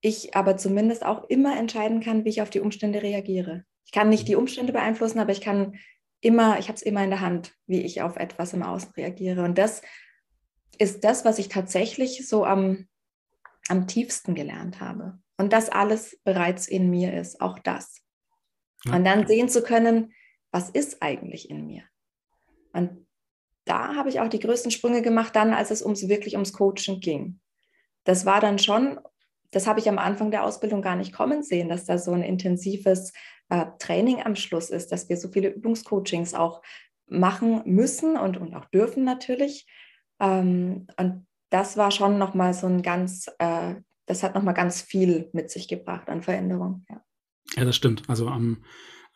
ich 0.00 0.36
aber 0.36 0.56
zumindest 0.56 1.04
auch 1.04 1.24
immer 1.24 1.58
entscheiden 1.58 2.00
kann, 2.00 2.24
wie 2.24 2.28
ich 2.28 2.42
auf 2.42 2.50
die 2.50 2.60
Umstände 2.60 3.02
reagiere. 3.02 3.64
Ich 3.84 3.92
kann 3.92 4.08
nicht 4.08 4.28
die 4.28 4.36
Umstände 4.36 4.72
beeinflussen, 4.72 5.18
aber 5.18 5.32
ich 5.32 5.40
kann 5.40 5.78
immer, 6.20 6.58
ich 6.58 6.68
habe 6.68 6.76
es 6.76 6.82
immer 6.82 7.02
in 7.02 7.10
der 7.10 7.20
Hand, 7.20 7.54
wie 7.66 7.82
ich 7.82 8.02
auf 8.02 8.16
etwas 8.16 8.52
im 8.52 8.62
Außen 8.62 8.92
reagiere. 8.96 9.42
Und 9.42 9.58
das 9.58 9.82
ist 10.78 11.04
das, 11.04 11.24
was 11.24 11.38
ich 11.38 11.48
tatsächlich 11.48 12.28
so 12.28 12.44
am, 12.44 12.86
am 13.68 13.86
tiefsten 13.86 14.34
gelernt 14.34 14.80
habe. 14.80 15.18
Und 15.38 15.52
das 15.52 15.68
alles 15.68 16.18
bereits 16.24 16.66
in 16.66 16.90
mir 16.90 17.12
ist, 17.12 17.40
auch 17.40 17.58
das. 17.58 18.02
Und 18.86 19.04
dann 19.04 19.26
sehen 19.26 19.48
zu 19.48 19.62
können, 19.62 20.12
was 20.50 20.70
ist 20.70 21.02
eigentlich 21.02 21.50
in 21.50 21.66
mir? 21.66 21.82
Und 22.72 23.06
da 23.64 23.94
habe 23.96 24.08
ich 24.08 24.20
auch 24.20 24.28
die 24.28 24.38
größten 24.38 24.70
Sprünge 24.70 25.02
gemacht, 25.02 25.34
dann, 25.34 25.52
als 25.52 25.70
es 25.70 25.82
ums 25.82 26.08
wirklich 26.08 26.34
ums 26.34 26.52
Coaching 26.52 27.00
ging. 27.00 27.40
Das 28.04 28.24
war 28.24 28.40
dann 28.40 28.58
schon, 28.58 29.00
das 29.50 29.66
habe 29.66 29.80
ich 29.80 29.88
am 29.88 29.98
Anfang 29.98 30.30
der 30.30 30.44
Ausbildung 30.44 30.82
gar 30.82 30.96
nicht 30.96 31.12
kommen 31.12 31.42
sehen, 31.42 31.68
dass 31.68 31.84
da 31.84 31.98
so 31.98 32.12
ein 32.12 32.22
intensives 32.22 33.12
äh, 33.48 33.66
Training 33.78 34.22
am 34.22 34.36
Schluss 34.36 34.70
ist, 34.70 34.92
dass 34.92 35.08
wir 35.08 35.16
so 35.16 35.28
viele 35.28 35.48
Übungscoachings 35.48 36.34
auch 36.34 36.62
machen 37.06 37.62
müssen 37.64 38.16
und, 38.16 38.36
und 38.36 38.54
auch 38.54 38.66
dürfen 38.66 39.04
natürlich. 39.04 39.66
Ähm, 40.20 40.86
und 40.96 41.26
das 41.50 41.76
war 41.76 41.90
schon 41.90 42.18
nochmal 42.18 42.54
so 42.54 42.66
ein 42.66 42.82
ganz 42.82 43.28
äh, 43.38 43.74
das 44.06 44.22
hat 44.22 44.34
nochmal 44.34 44.54
ganz 44.54 44.80
viel 44.80 45.28
mit 45.32 45.50
sich 45.50 45.68
gebracht 45.68 46.08
an 46.08 46.22
Veränderung. 46.22 46.84
Ja, 46.88 47.04
ja 47.56 47.64
das 47.64 47.76
stimmt. 47.76 48.02
Also 48.08 48.28
am, 48.28 48.64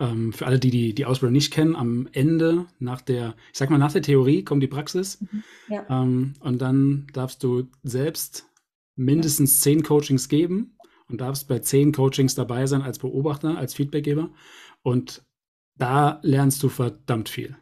ähm, 0.01 0.33
für 0.33 0.47
alle, 0.47 0.59
die, 0.59 0.71
die 0.71 0.95
die 0.95 1.05
Ausbildung 1.05 1.33
nicht 1.33 1.53
kennen, 1.53 1.77
am 1.77 2.09
Ende 2.13 2.67
nach 2.79 3.01
der, 3.01 3.35
ich 3.53 3.59
sag 3.59 3.71
mal, 3.71 3.79
nach 3.79 3.93
der 3.93 4.03
Theorie 4.03 4.45
kommt 4.45 4.63
die 4.63 4.69
Praxis. 4.69 5.21
Mhm. 5.21 5.43
Ja. 5.69 5.87
Ähm, 5.89 6.35
und 6.41 6.61
dann 6.61 7.07
darfst 7.13 7.43
du 7.43 7.69
selbst 7.83 8.47
mindestens 8.97 9.61
zehn 9.61 9.83
Coachings 9.83 10.29
geben 10.29 10.77
und 11.09 11.21
darfst 11.21 11.49
bei 11.49 11.59
zehn 11.61 11.93
Coachings 11.93 12.35
dabei 12.35 12.67
sein 12.67 12.83
als 12.83 12.99
Beobachter, 12.99 13.57
als 13.57 13.75
Feedbackgeber. 13.75 14.31
Und 14.83 15.23
da 15.77 16.21
lernst 16.23 16.63
du 16.63 16.69
verdammt 16.69 17.29
viel. 17.29 17.57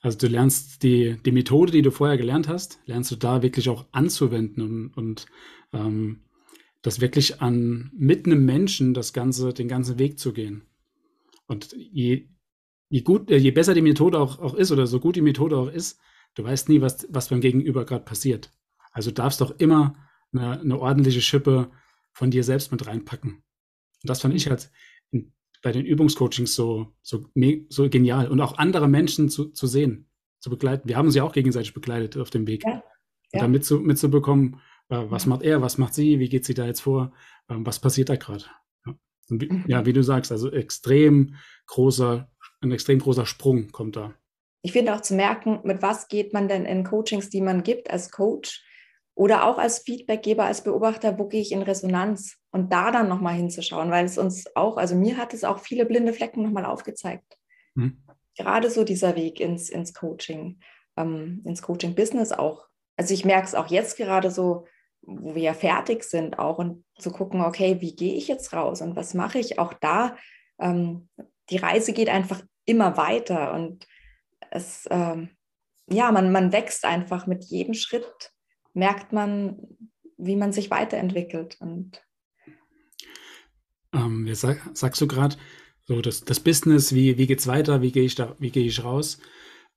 Also 0.00 0.18
du 0.18 0.28
lernst 0.28 0.82
die, 0.82 1.16
die 1.24 1.32
Methode, 1.32 1.72
die 1.72 1.82
du 1.82 1.90
vorher 1.90 2.16
gelernt 2.16 2.48
hast, 2.48 2.78
lernst 2.86 3.10
du 3.10 3.16
da 3.16 3.42
wirklich 3.42 3.68
auch 3.68 3.86
anzuwenden 3.90 4.62
und, 4.62 4.96
und 4.96 5.26
ähm, 5.72 6.20
das 6.86 7.00
wirklich 7.00 7.42
an 7.42 7.90
mit 7.98 8.26
einem 8.26 8.44
Menschen 8.44 8.94
das 8.94 9.12
ganze, 9.12 9.52
den 9.52 9.66
ganzen 9.66 9.98
Weg 9.98 10.20
zu 10.20 10.32
gehen. 10.32 10.62
Und 11.48 11.72
je, 11.72 12.28
je 12.88 13.00
gut, 13.00 13.28
äh, 13.28 13.38
je 13.38 13.50
besser 13.50 13.74
die 13.74 13.82
Methode 13.82 14.20
auch, 14.20 14.38
auch 14.38 14.54
ist 14.54 14.70
oder 14.70 14.86
so 14.86 15.00
gut 15.00 15.16
die 15.16 15.20
Methode 15.20 15.56
auch 15.56 15.68
ist, 15.68 15.98
du 16.36 16.44
weißt 16.44 16.68
nie, 16.68 16.80
was, 16.80 17.08
was 17.10 17.28
beim 17.28 17.40
Gegenüber 17.40 17.84
gerade 17.84 18.04
passiert. 18.04 18.52
Also 18.92 19.10
du 19.10 19.14
darfst 19.14 19.40
doch 19.40 19.58
immer 19.58 19.96
eine, 20.32 20.60
eine 20.60 20.78
ordentliche 20.78 21.20
Schippe 21.20 21.72
von 22.12 22.30
dir 22.30 22.44
selbst 22.44 22.70
mit 22.70 22.86
reinpacken. 22.86 23.32
Und 23.32 23.42
das 24.08 24.20
fand 24.20 24.34
ich 24.34 24.48
halt 24.48 24.70
in, 25.10 25.32
bei 25.64 25.72
den 25.72 25.84
Übungscoachings 25.84 26.54
so, 26.54 26.94
so, 27.02 27.26
so 27.68 27.90
genial. 27.90 28.28
Und 28.28 28.40
auch 28.40 28.58
andere 28.58 28.86
Menschen 28.86 29.28
zu, 29.28 29.46
zu 29.46 29.66
sehen, 29.66 30.08
zu 30.38 30.50
begleiten. 30.50 30.88
Wir 30.88 30.96
haben 30.96 31.06
uns 31.06 31.16
ja 31.16 31.24
auch 31.24 31.32
gegenseitig 31.32 31.74
begleitet 31.74 32.16
auf 32.16 32.30
dem 32.30 32.46
Weg. 32.46 32.62
Ja. 32.64 32.84
Und 33.32 33.42
dann 33.42 33.50
mitzu, 33.50 33.80
mitzubekommen, 33.80 34.60
was 34.88 35.26
macht 35.26 35.42
er, 35.42 35.62
was 35.62 35.78
macht 35.78 35.94
sie, 35.94 36.18
wie 36.18 36.28
geht 36.28 36.44
sie 36.44 36.54
da 36.54 36.66
jetzt 36.66 36.80
vor, 36.80 37.12
äh, 37.48 37.54
was 37.58 37.80
passiert 37.80 38.08
da 38.08 38.16
gerade. 38.16 38.44
Ja. 38.86 38.94
Wie, 39.28 39.62
ja, 39.66 39.86
wie 39.86 39.92
du 39.92 40.02
sagst, 40.02 40.30
also 40.30 40.50
extrem 40.52 41.34
großer, 41.66 42.30
ein 42.60 42.72
extrem 42.72 42.98
großer 42.98 43.26
Sprung 43.26 43.70
kommt 43.72 43.96
da. 43.96 44.14
Ich 44.62 44.72
finde 44.72 44.94
auch 44.94 45.00
zu 45.00 45.14
merken, 45.14 45.60
mit 45.64 45.82
was 45.82 46.08
geht 46.08 46.32
man 46.32 46.48
denn 46.48 46.64
in 46.64 46.84
Coachings, 46.84 47.30
die 47.30 47.40
man 47.40 47.62
gibt 47.62 47.90
als 47.90 48.10
Coach, 48.10 48.64
oder 49.16 49.46
auch 49.46 49.56
als 49.56 49.78
Feedbackgeber, 49.78 50.44
als 50.44 50.62
Beobachter, 50.62 51.18
wo 51.18 51.26
gehe 51.26 51.40
ich 51.40 51.50
in 51.50 51.62
Resonanz 51.62 52.36
und 52.50 52.70
da 52.70 52.90
dann 52.90 53.08
nochmal 53.08 53.34
hinzuschauen, 53.34 53.90
weil 53.90 54.04
es 54.04 54.18
uns 54.18 54.44
auch, 54.54 54.76
also 54.76 54.94
mir 54.94 55.16
hat 55.16 55.32
es 55.32 55.42
auch 55.42 55.58
viele 55.58 55.86
blinde 55.86 56.12
Flecken 56.12 56.42
nochmal 56.42 56.66
aufgezeigt. 56.66 57.38
Mhm. 57.74 58.04
Gerade 58.36 58.68
so 58.68 58.84
dieser 58.84 59.16
Weg 59.16 59.40
ins, 59.40 59.70
ins 59.70 59.94
Coaching, 59.94 60.60
ähm, 60.98 61.40
ins 61.46 61.62
Coaching-Business 61.62 62.32
auch. 62.32 62.66
Also 62.98 63.14
ich 63.14 63.24
merke 63.24 63.46
es 63.46 63.54
auch 63.54 63.68
jetzt 63.68 63.96
gerade 63.96 64.30
so, 64.30 64.66
wo 65.06 65.34
wir 65.34 65.42
ja 65.42 65.54
fertig 65.54 66.04
sind 66.04 66.38
auch 66.38 66.58
und 66.58 66.84
zu 66.98 67.10
gucken, 67.10 67.40
okay, 67.40 67.80
wie 67.80 67.94
gehe 67.94 68.14
ich 68.14 68.28
jetzt 68.28 68.52
raus 68.52 68.82
und 68.82 68.96
was 68.96 69.14
mache 69.14 69.38
ich? 69.38 69.58
Auch 69.58 69.72
da, 69.72 70.16
ähm, 70.58 71.08
die 71.50 71.58
Reise 71.58 71.92
geht 71.92 72.08
einfach 72.08 72.42
immer 72.64 72.96
weiter 72.96 73.54
und 73.54 73.86
es, 74.50 74.86
ähm, 74.90 75.30
ja, 75.88 76.10
man, 76.10 76.32
man 76.32 76.52
wächst 76.52 76.84
einfach 76.84 77.26
mit 77.26 77.44
jedem 77.44 77.74
Schritt 77.74 78.32
merkt 78.76 79.12
man, 79.12 79.56
wie 80.18 80.36
man 80.36 80.52
sich 80.52 80.70
weiterentwickelt. 80.70 81.56
Und 81.60 82.02
ähm, 83.92 84.28
sag, 84.34 84.60
sagst 84.74 85.00
du 85.00 85.06
gerade, 85.06 85.36
so 85.84 86.00
das, 86.00 86.24
das 86.24 86.40
Business, 86.40 86.94
wie, 86.94 87.16
wie 87.16 87.26
geht 87.26 87.40
es 87.40 87.46
weiter, 87.46 87.80
wie 87.80 87.92
gehe 87.92 88.04
ich 88.04 88.16
da, 88.16 88.36
wie 88.38 88.50
gehe 88.50 88.66
ich 88.66 88.84
raus? 88.84 89.18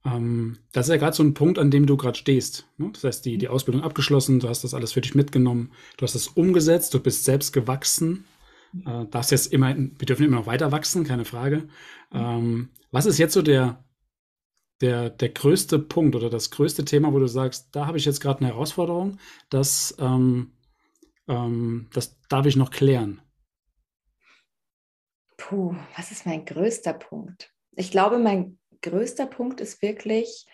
Ähm, 0.06 0.58
das 0.72 0.88
ist 0.88 0.92
ja 0.92 0.98
gerade 0.98 1.16
so 1.16 1.24
ein 1.24 1.34
Punkt, 1.34 1.60
an 1.60 1.72
dem 1.72 1.86
du 1.86 1.98
gerade 1.98 2.18
stehst. 2.18 2.68
Ne? 2.78 2.90
Das 2.94 3.04
heißt, 3.04 3.26
die, 3.26 3.38
die 3.38 3.48
Ausbildung 3.48 3.84
abgeschlossen, 3.84 4.40
du 4.40 4.48
hast 4.48 4.64
das 4.64 4.74
alles 4.74 4.94
für 4.94 5.02
dich 5.02 5.16
mitgenommen, 5.16 5.72
du 5.98 6.04
hast 6.04 6.16
das 6.16 6.28
umgesetzt, 6.28 6.94
du 6.94 7.00
bist 7.00 7.26
selbst 7.26 7.52
gewachsen. 7.52 8.26
Äh, 8.86 9.06
darfst 9.06 9.32
jetzt 9.32 9.52
immer, 9.52 9.76
wir 9.76 10.06
dürfen 10.06 10.26
immer 10.26 10.38
noch 10.38 10.48
weiter 10.48 10.72
wachsen, 10.72 11.04
keine 11.04 11.26
Frage. 11.26 11.68
Ähm, 12.14 12.70
was 12.92 13.06
ist 13.06 13.18
jetzt 13.18 13.34
so 13.34 13.42
der, 13.42 13.84
der, 14.82 15.10
der 15.10 15.30
größte 15.30 15.80
Punkt 15.80 16.16
oder 16.16 16.30
das 16.30 16.52
größte 16.52 16.86
Thema, 16.86 17.12
wo 17.14 17.20
du 17.20 17.28
sagst, 17.28 17.70
da 17.76 17.86
habe 17.86 17.98
ich 17.98 18.06
jetzt 18.06 18.22
gerade 18.22 18.40
eine 18.40 18.50
Herausforderung, 18.50 19.18
das, 19.50 19.96
ähm, 20.00 20.54
ähm, 21.28 21.90
das 21.94 22.20
darf 22.30 22.46
ich 22.46 22.56
noch 22.56 22.72
klären? 22.72 23.22
Puh, 25.38 25.76
was 25.98 26.12
ist 26.12 26.26
mein 26.26 26.46
größter 26.46 26.94
Punkt? 26.94 27.54
Ich 27.76 27.92
glaube, 27.92 28.20
mein 28.20 28.60
größter 28.82 29.26
Punkt 29.26 29.62
ist 29.62 29.82
wirklich, 29.82 30.46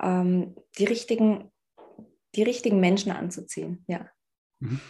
ähm, 0.00 0.56
die, 0.78 0.84
richtigen, 0.84 1.50
die 2.34 2.42
richtigen 2.42 2.80
Menschen 2.80 3.12
anzuziehen. 3.12 3.84
Ja. 3.86 4.08
Mhm. 4.60 4.80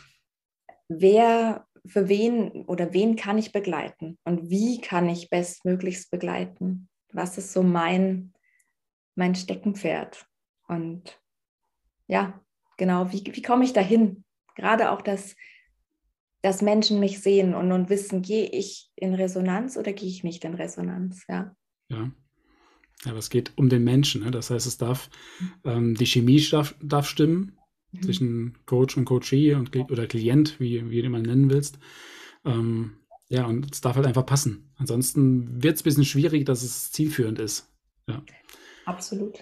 Wer, 0.88 1.66
für 1.86 2.08
wen 2.08 2.64
oder 2.66 2.92
wen 2.92 3.16
kann 3.16 3.38
ich 3.38 3.52
begleiten 3.52 4.18
und 4.24 4.50
wie 4.50 4.80
kann 4.80 5.08
ich 5.08 5.30
bestmöglichst 5.30 6.10
begleiten? 6.10 6.88
Was 7.12 7.38
ist 7.38 7.52
so 7.52 7.62
mein, 7.62 8.32
mein 9.20 9.34
Steckenpferd. 9.34 10.26
Und 10.66 11.20
ja, 12.06 12.40
genau, 12.76 13.12
wie, 13.12 13.24
wie 13.24 13.42
komme 13.42 13.64
ich 13.64 13.72
dahin? 13.72 14.24
Gerade 14.56 14.90
auch, 14.90 15.02
dass, 15.02 15.36
dass 16.42 16.62
Menschen 16.62 16.98
mich 17.00 17.20
sehen 17.20 17.54
und, 17.54 17.70
und 17.70 17.88
wissen, 17.88 18.22
gehe 18.22 18.48
ich 18.48 18.90
in 18.96 19.14
Resonanz 19.14 19.76
oder 19.76 19.92
gehe 19.92 20.08
ich 20.08 20.24
nicht 20.24 20.44
in 20.44 20.54
Resonanz? 20.54 21.24
Ja. 21.28 21.54
Ja. 21.88 22.10
Aber 23.06 23.18
es 23.18 23.30
geht 23.30 23.52
um 23.56 23.68
den 23.68 23.84
Menschen. 23.84 24.22
Ne? 24.22 24.30
Das 24.30 24.50
heißt, 24.50 24.66
es 24.66 24.76
darf, 24.76 25.08
ähm, 25.64 25.94
die 25.94 26.06
Chemie 26.06 26.40
darf, 26.50 26.74
darf 26.82 27.08
stimmen 27.08 27.56
mhm. 27.92 28.02
zwischen 28.02 28.58
Coach 28.66 28.96
und 28.96 29.06
Coachee 29.06 29.54
und, 29.54 29.74
oder 29.74 30.06
Klient, 30.06 30.60
wie, 30.60 30.90
wie 30.90 31.02
du 31.02 31.08
mal 31.08 31.22
nennen 31.22 31.50
willst. 31.50 31.78
Ähm, 32.44 32.92
ja, 33.28 33.46
und 33.46 33.72
es 33.72 33.80
darf 33.80 33.96
halt 33.96 34.06
einfach 34.06 34.26
passen. 34.26 34.72
Ansonsten 34.76 35.62
wird 35.62 35.76
es 35.76 35.82
ein 35.82 35.84
bisschen 35.84 36.04
schwierig, 36.04 36.44
dass 36.44 36.62
es 36.62 36.90
zielführend 36.92 37.38
ist. 37.38 37.70
Ja. 38.06 38.22
Absolut. 38.84 39.38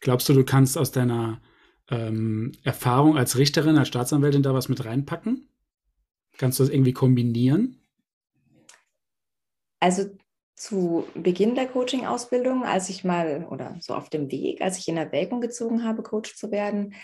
Glaubst 0.00 0.28
du, 0.28 0.34
du 0.34 0.44
kannst 0.44 0.76
aus 0.76 0.92
deiner 0.92 1.40
ähm, 1.88 2.52
Erfahrung 2.62 3.16
als 3.16 3.38
Richterin, 3.38 3.78
als 3.78 3.88
Staatsanwältin 3.88 4.42
da 4.42 4.54
was 4.54 4.68
mit 4.68 4.84
reinpacken? 4.84 5.48
Kannst 6.36 6.58
du 6.58 6.64
das 6.64 6.72
irgendwie 6.72 6.92
kombinieren? 6.92 7.80
Also 9.80 10.04
zu 10.60 11.06
Beginn 11.14 11.54
der 11.54 11.66
Coaching-Ausbildung, 11.66 12.64
als 12.64 12.90
ich 12.90 13.02
mal 13.02 13.46
oder 13.50 13.76
so 13.80 13.94
auf 13.94 14.10
dem 14.10 14.30
Weg, 14.30 14.60
als 14.60 14.76
ich 14.76 14.88
in 14.88 14.98
Erwägung 14.98 15.40
gezogen 15.40 15.84
habe, 15.84 16.02
Coach 16.02 16.36
zu 16.36 16.50
werden, 16.50 16.94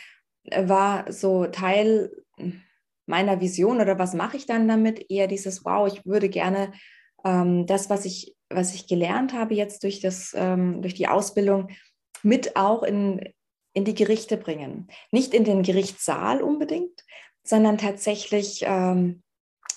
äh, 0.44 0.68
war 0.68 1.10
so 1.10 1.46
Teil 1.46 2.12
meiner 3.06 3.40
Vision 3.40 3.80
oder 3.80 3.98
was 3.98 4.12
mache 4.12 4.36
ich 4.36 4.44
dann 4.44 4.68
damit? 4.68 5.10
Eher 5.10 5.26
dieses, 5.26 5.64
wow, 5.64 5.90
ich 5.90 6.04
würde 6.04 6.28
gerne 6.28 6.72
ähm, 7.25 7.64
das, 7.64 7.88
was 7.88 8.04
ich, 8.04 8.36
was 8.50 8.75
ich 8.75 8.88
gelernt 8.88 9.32
habe 9.32 9.54
jetzt 9.54 9.84
durch, 9.84 10.00
das, 10.00 10.34
ähm, 10.36 10.82
durch 10.82 10.92
die 10.92 11.08
Ausbildung, 11.08 11.70
mit 12.22 12.56
auch 12.56 12.82
in, 12.82 13.32
in 13.72 13.86
die 13.86 13.94
Gerichte 13.94 14.36
bringen. 14.36 14.88
Nicht 15.12 15.32
in 15.32 15.44
den 15.44 15.62
Gerichtssaal 15.62 16.42
unbedingt, 16.42 17.04
sondern 17.42 17.78
tatsächlich 17.78 18.64
ähm, 18.66 19.22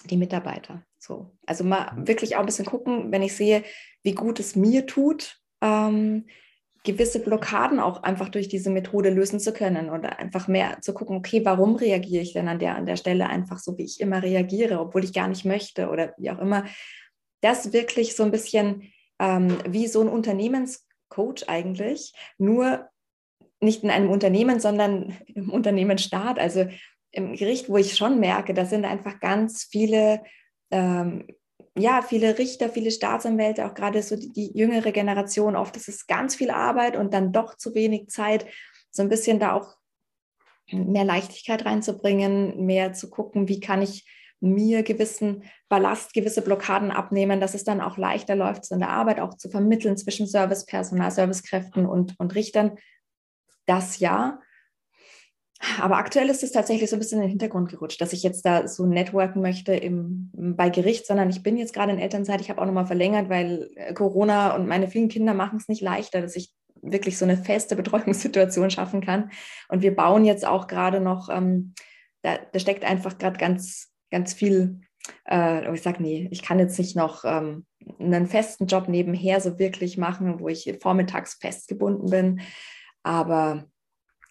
die 0.10 0.18
Mitarbeiter. 0.18 0.84
So. 1.00 1.32
Also 1.46 1.64
mal 1.64 1.92
wirklich 1.96 2.36
auch 2.36 2.42
ein 2.42 2.46
bisschen 2.46 2.66
gucken, 2.66 3.12
wenn 3.12 3.22
ich 3.22 3.36
sehe, 3.36 3.64
wie 4.04 4.14
gut 4.14 4.40
es 4.40 4.56
mir 4.56 4.86
tut, 4.86 5.40
ähm, 5.62 6.26
gewisse 6.84 7.20
Blockaden 7.20 7.80
auch 7.80 8.04
einfach 8.04 8.30
durch 8.30 8.48
diese 8.48 8.70
Methode 8.70 9.10
lösen 9.10 9.40
zu 9.40 9.52
können 9.52 9.90
oder 9.90 10.20
einfach 10.20 10.48
mehr 10.48 10.80
zu 10.82 10.94
gucken, 10.94 11.18
okay, 11.18 11.44
warum 11.44 11.76
reagiere 11.76 12.24
ich 12.24 12.34
denn 12.34 12.48
an 12.48 12.60
der, 12.60 12.76
an 12.76 12.86
der 12.86 12.96
Stelle 12.96 13.28
einfach 13.28 13.60
so, 13.60 13.78
wie 13.78 13.84
ich 13.84 14.00
immer 14.00 14.24
reagiere, 14.24 14.80
obwohl 14.80 15.04
ich 15.04 15.14
gar 15.14 15.28
nicht 15.28 15.46
möchte 15.46 15.90
oder 15.90 16.14
wie 16.18 16.32
auch 16.32 16.40
immer. 16.40 16.66
Das 17.42 17.74
wirklich 17.74 18.16
so 18.16 18.24
ein 18.24 18.32
bisschen 18.32 18.92
ähm, 19.20 19.58
wie 19.68 19.88
so 19.88 20.02
ein 20.02 20.08
Unternehmens 20.08 20.86
Coach 21.10 21.44
eigentlich, 21.48 22.14
nur 22.38 22.88
nicht 23.60 23.84
in 23.84 23.90
einem 23.90 24.10
Unternehmen, 24.10 24.60
sondern 24.60 25.18
im 25.28 25.50
Unternehmensstaat, 25.50 26.40
also 26.40 26.68
im 27.12 27.36
Gericht, 27.36 27.70
wo 27.70 27.78
ich 27.78 27.98
schon 27.98 28.20
merke, 28.20 28.54
da 28.54 28.66
sind 28.66 28.86
einfach 28.86 29.20
ganz 29.20 29.68
viele, 29.70 30.22
ähm, 30.72 31.28
ja, 31.78 32.02
viele 32.02 32.38
Richter, 32.38 32.70
viele 32.70 32.92
Staatsanwälte, 32.92 33.66
auch 33.66 33.74
gerade 33.74 34.02
so 34.04 34.16
die, 34.16 34.32
die 34.32 34.58
jüngere 34.58 34.92
Generation, 34.92 35.56
oft 35.56 35.78
ist 35.78 35.88
es 35.88 36.08
ganz 36.08 36.36
viel 36.36 36.52
Arbeit 36.52 36.98
und 36.98 37.14
dann 37.14 37.32
doch 37.32 37.56
zu 37.56 37.74
wenig 37.74 38.10
Zeit, 38.10 38.46
so 38.92 39.02
ein 39.02 39.10
bisschen 39.10 39.40
da 39.40 39.54
auch 39.54 39.78
mehr 40.72 41.04
Leichtigkeit 41.04 41.66
reinzubringen, 41.66 42.66
mehr 42.66 42.94
zu 42.94 43.10
gucken, 43.10 43.48
wie 43.48 43.60
kann 43.60 43.82
ich 43.82 44.06
mir 44.42 44.84
gewissen 44.84 45.44
Ballast, 45.68 46.14
gewisse 46.14 46.42
Blockaden 46.42 46.92
abnehmen, 46.92 47.42
dass 47.42 47.54
es 47.54 47.64
dann 47.64 47.82
auch 47.82 47.98
leichter 47.98 48.36
läuft, 48.36 48.66
so 48.66 48.76
in 48.76 48.80
der 48.80 48.90
Arbeit 48.90 49.20
auch 49.20 49.36
zu 49.36 49.50
vermitteln 49.50 49.98
zwischen 49.98 50.28
Servicepersonal, 50.28 51.12
Servicekräften 51.12 51.86
und, 51.86 52.16
und 52.20 52.36
Richtern. 52.36 52.78
Das 53.66 54.00
ja. 54.00 54.40
Aber 55.82 55.98
aktuell 55.98 56.30
ist 56.30 56.44
es 56.44 56.52
tatsächlich 56.52 56.90
so 56.90 56.96
ein 56.96 57.00
bisschen 57.00 57.18
in 57.18 57.24
den 57.24 57.32
Hintergrund 57.32 57.70
gerutscht, 57.70 58.00
dass 58.00 58.14
ich 58.14 58.24
jetzt 58.24 58.46
da 58.46 58.68
so 58.68 58.86
networken 58.86 59.42
möchte 59.42 59.74
im, 59.74 60.32
bei 60.34 60.70
Gericht, 60.70 61.06
sondern 61.06 61.30
ich 61.30 61.44
bin 61.44 61.58
jetzt 61.58 61.74
gerade 61.74 61.92
in 61.92 62.00
Elternzeit. 62.00 62.40
Ich 62.40 62.50
habe 62.50 62.62
auch 62.62 62.66
nochmal 62.66 62.88
verlängert, 62.88 63.30
weil 63.30 63.70
äh, 63.76 63.94
Corona 63.94 64.56
und 64.56 64.68
meine 64.68 64.88
vielen 64.88 65.10
Kinder 65.10 65.34
machen 65.34 65.58
es 65.58 65.68
nicht 65.68 65.82
leichter, 65.82 66.22
dass 66.22 66.36
ich 66.36 66.54
wirklich 66.82 67.18
so 67.18 67.26
eine 67.26 67.36
feste 67.36 67.76
Betreuungssituation 67.76 68.72
schaffen 68.72 69.02
kann. 69.02 69.32
Und 69.68 69.82
wir 69.82 69.94
bauen 69.96 70.24
jetzt 70.24 70.48
auch 70.48 70.68
gerade 70.68 71.02
noch 71.02 71.30
ähm, 71.30 71.74
da, 72.22 72.38
da 72.52 72.60
steckt 72.60 72.84
einfach 72.84 73.18
gerade 73.18 73.38
ganz, 73.38 73.92
ganz 74.12 74.34
viel. 74.34 74.82
Äh, 75.30 75.74
ich 75.74 75.82
sage, 75.82 76.02
nee, 76.02 76.28
ich 76.32 76.42
kann 76.42 76.60
jetzt 76.60 76.78
nicht 76.78 76.96
noch 76.96 77.24
ähm, 77.26 77.66
einen 78.00 78.28
festen 78.28 78.68
Job 78.68 78.88
nebenher 78.88 79.40
so 79.42 79.58
wirklich 79.60 79.98
machen, 79.98 80.40
wo 80.40 80.50
ich 80.50 80.78
vormittags 80.82 81.36
festgebunden 81.36 82.10
bin. 82.10 82.42
Aber 83.04 83.66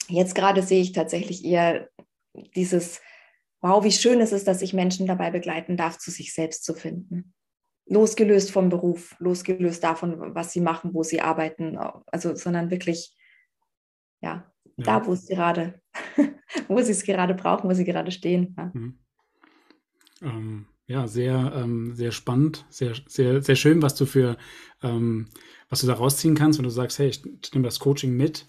jetzt 0.09 0.35
gerade 0.35 0.63
sehe 0.63 0.81
ich 0.81 0.93
tatsächlich 0.93 1.45
eher 1.45 1.89
dieses, 2.55 3.01
wow, 3.61 3.85
wie 3.85 3.93
schön 3.93 4.21
es 4.21 4.33
ist, 4.33 4.47
dass 4.47 4.63
ich 4.63 4.73
Menschen 4.73 5.07
dabei 5.07 5.31
begleiten 5.31 5.77
darf, 5.77 5.99
zu 5.99 6.11
sich 6.11 6.33
selbst 6.33 6.65
zu 6.65 6.75
finden. 6.75 7.35
Losgelöst 7.87 8.51
vom 8.51 8.69
Beruf, 8.69 9.17
losgelöst 9.19 9.83
davon, 9.83 10.35
was 10.35 10.53
sie 10.53 10.61
machen, 10.61 10.93
wo 10.93 11.03
sie 11.03 11.21
arbeiten, 11.21 11.79
also, 12.07 12.35
sondern 12.35 12.71
wirklich, 12.71 13.17
ja, 14.21 14.53
ja. 14.77 14.85
da, 14.85 15.07
wo 15.07 15.13
es 15.13 15.27
gerade, 15.27 15.81
wo 16.69 16.81
sie 16.83 16.93
es 16.93 17.03
gerade 17.03 17.35
brauchen, 17.35 17.69
wo 17.69 17.75
sie 17.75 17.85
gerade 17.85 18.11
stehen. 18.11 18.55
Ja, 18.59 18.71
mhm. 18.75 18.99
ähm, 20.23 20.67
ja 20.87 21.07
sehr, 21.07 21.53
ähm, 21.55 21.95
sehr 21.95 22.13
spannend, 22.13 22.67
sehr, 22.69 22.95
sehr, 23.07 23.43
sehr 23.43 23.57
schön, 23.57 23.81
was 23.81 23.95
du 23.95 24.05
für, 24.05 24.37
ähm, 24.83 25.29
was 25.71 25.81
du 25.81 25.87
da 25.87 25.95
rausziehen 25.95 26.35
kannst, 26.35 26.59
wenn 26.59 26.65
du 26.65 26.71
sagst, 26.71 26.99
hey, 26.99 27.09
ich, 27.09 27.25
ich 27.25 27.53
nehme 27.55 27.65
das 27.65 27.79
Coaching 27.79 28.15
mit 28.17 28.49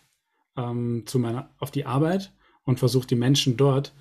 ähm, 0.59 1.03
zu 1.05 1.19
meiner, 1.19 1.55
auf 1.59 1.71
die 1.71 1.85
Arbeit 1.85 2.33
und 2.63 2.79
versuche 2.79 3.07
die 3.07 3.15
Menschen 3.15 3.57
dort 3.57 3.95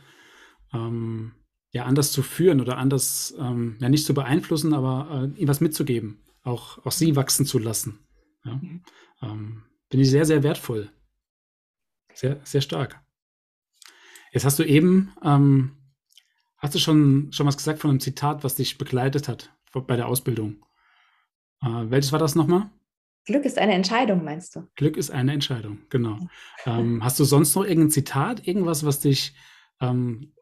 ähm, 0.73 1.33
ja 1.71 1.85
anders 1.85 2.13
zu 2.13 2.23
führen 2.23 2.61
oder 2.61 2.79
anders, 2.79 3.35
ähm, 3.39 3.77
ja 3.81 3.89
nicht 3.89 4.05
zu 4.05 4.15
beeinflussen, 4.15 4.75
aber 4.75 5.09
äh, 5.35 5.39
ihnen 5.39 5.49
was 5.49 5.61
mitzugeben, 5.61 6.25
auch, 6.43 6.85
auch 6.85 6.93
sie 6.93 7.17
wachsen 7.17 7.47
zu 7.47 7.59
lassen. 7.59 8.01
Ja? 8.45 8.55
Mhm. 8.57 8.83
Ähm, 9.23 9.63
Finde 9.91 10.05
ich 10.05 10.11
sehr, 10.11 10.27
sehr 10.27 10.43
wertvoll. 10.43 10.91
Sehr, 12.15 12.41
sehr 12.45 12.61
stark. 12.61 13.01
Jetzt 14.33 14.45
hast 14.45 14.59
du 14.59 14.65
eben, 14.65 15.13
ähm, 15.23 15.77
hast 16.59 16.75
du 16.75 16.79
schon, 16.79 17.33
schon 17.33 17.47
was 17.47 17.57
gesagt 17.57 17.79
von 17.79 17.91
einem 17.91 18.01
Zitat, 18.01 18.45
was 18.45 18.57
dich 18.57 18.77
begleitet 18.77 19.29
hat 19.29 19.55
bei 19.73 19.97
der 19.97 20.09
Ausbildung. 20.09 20.65
Äh, 21.63 21.91
welches 21.91 22.13
war 22.13 22.19
das 22.19 22.35
nochmal? 22.35 22.71
Glück 23.29 23.45
ist 23.45 23.59
eine 23.59 23.75
Entscheidung, 23.75 24.25
meinst 24.25 24.57
du? 24.57 24.67
Glück 24.75 24.97
ist 24.97 25.11
eine 25.11 25.35
Entscheidung, 25.35 25.81
genau. 25.91 26.17
ähm, 26.65 27.05
hast 27.05 27.21
du 27.21 27.25
sonst 27.25 27.55
noch 27.55 27.63
irgendein 27.63 27.91
Zitat, 27.91 28.49
irgendwas, 28.49 28.87
was 28.87 29.01
dich, 29.01 29.35
ähm, 29.83 30.33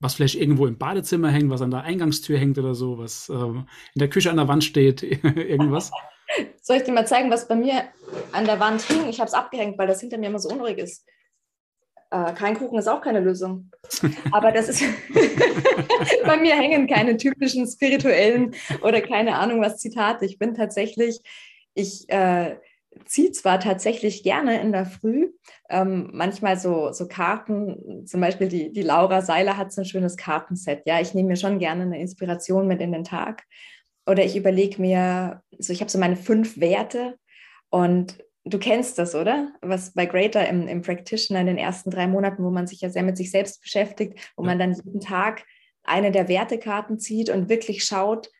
was 0.00 0.14
vielleicht 0.14 0.34
irgendwo 0.34 0.66
im 0.66 0.76
Badezimmer 0.76 1.30
hängt, 1.30 1.50
was 1.50 1.62
an 1.62 1.70
der 1.70 1.82
Eingangstür 1.82 2.36
hängt 2.36 2.58
oder 2.58 2.74
so, 2.74 2.98
was 2.98 3.28
ähm, 3.28 3.68
in 3.94 4.00
der 4.00 4.10
Küche 4.10 4.28
an 4.28 4.38
der 4.38 4.48
Wand 4.48 4.64
steht, 4.64 5.02
irgendwas? 5.22 5.92
Soll 6.62 6.78
ich 6.78 6.82
dir 6.82 6.90
mal 6.90 7.06
zeigen, 7.06 7.30
was 7.30 7.46
bei 7.46 7.54
mir 7.54 7.84
an 8.32 8.44
der 8.44 8.58
Wand 8.58 8.82
hing? 8.82 9.08
Ich 9.08 9.20
habe 9.20 9.28
es 9.28 9.34
abgehängt, 9.34 9.78
weil 9.78 9.86
das 9.86 10.00
hinter 10.00 10.18
mir 10.18 10.26
immer 10.26 10.40
so 10.40 10.48
unruhig 10.48 10.78
ist. 10.78 11.06
Äh, 12.10 12.32
kein 12.32 12.58
Kuchen 12.58 12.76
ist 12.76 12.88
auch 12.88 13.02
keine 13.02 13.20
Lösung. 13.20 13.70
Aber 14.32 14.50
das 14.50 14.68
ist, 14.68 14.82
bei 16.24 16.36
mir 16.38 16.56
hängen 16.56 16.88
keine 16.88 17.16
typischen 17.16 17.68
spirituellen 17.68 18.56
oder 18.82 19.00
keine 19.00 19.36
Ahnung 19.36 19.60
was 19.60 19.78
Zitate. 19.78 20.24
Ich 20.24 20.40
bin 20.40 20.54
tatsächlich, 20.54 21.20
ich 21.74 22.08
äh, 22.08 22.56
ziehe 23.04 23.32
zwar 23.32 23.60
tatsächlich 23.60 24.22
gerne 24.22 24.60
in 24.60 24.72
der 24.72 24.86
Früh, 24.86 25.30
ähm, 25.68 26.10
manchmal 26.12 26.58
so, 26.58 26.92
so 26.92 27.06
Karten, 27.06 28.06
zum 28.06 28.20
Beispiel 28.20 28.48
die, 28.48 28.72
die 28.72 28.82
Laura 28.82 29.22
Seiler 29.22 29.56
hat 29.56 29.72
so 29.72 29.82
ein 29.82 29.86
schönes 29.86 30.16
Kartenset. 30.16 30.82
Ja, 30.86 31.00
ich 31.00 31.14
nehme 31.14 31.28
mir 31.28 31.36
schon 31.36 31.58
gerne 31.58 31.82
eine 31.82 32.00
Inspiration 32.00 32.66
mit 32.66 32.80
in 32.80 32.92
den 32.92 33.04
Tag. 33.04 33.44
Oder 34.06 34.24
ich 34.24 34.36
überlege 34.36 34.80
mir, 34.80 35.42
so 35.58 35.72
ich 35.72 35.80
habe 35.80 35.90
so 35.90 35.98
meine 35.98 36.16
fünf 36.16 36.58
Werte 36.58 37.16
und 37.68 38.18
du 38.44 38.58
kennst 38.58 38.98
das, 38.98 39.14
oder? 39.14 39.52
Was 39.60 39.92
bei 39.92 40.06
Greater 40.06 40.48
im, 40.48 40.66
im 40.66 40.82
Practitioner 40.82 41.40
in 41.40 41.46
den 41.46 41.58
ersten 41.58 41.90
drei 41.90 42.08
Monaten, 42.08 42.42
wo 42.42 42.50
man 42.50 42.66
sich 42.66 42.80
ja 42.80 42.90
sehr 42.90 43.02
mit 43.02 43.16
sich 43.16 43.30
selbst 43.30 43.62
beschäftigt, 43.62 44.32
wo 44.36 44.42
man 44.42 44.58
dann 44.58 44.72
jeden 44.72 45.00
Tag 45.00 45.44
eine 45.84 46.10
der 46.10 46.28
Wertekarten 46.28 46.98
zieht 46.98 47.30
und 47.30 47.48
wirklich 47.48 47.84
schaut, 47.84 48.30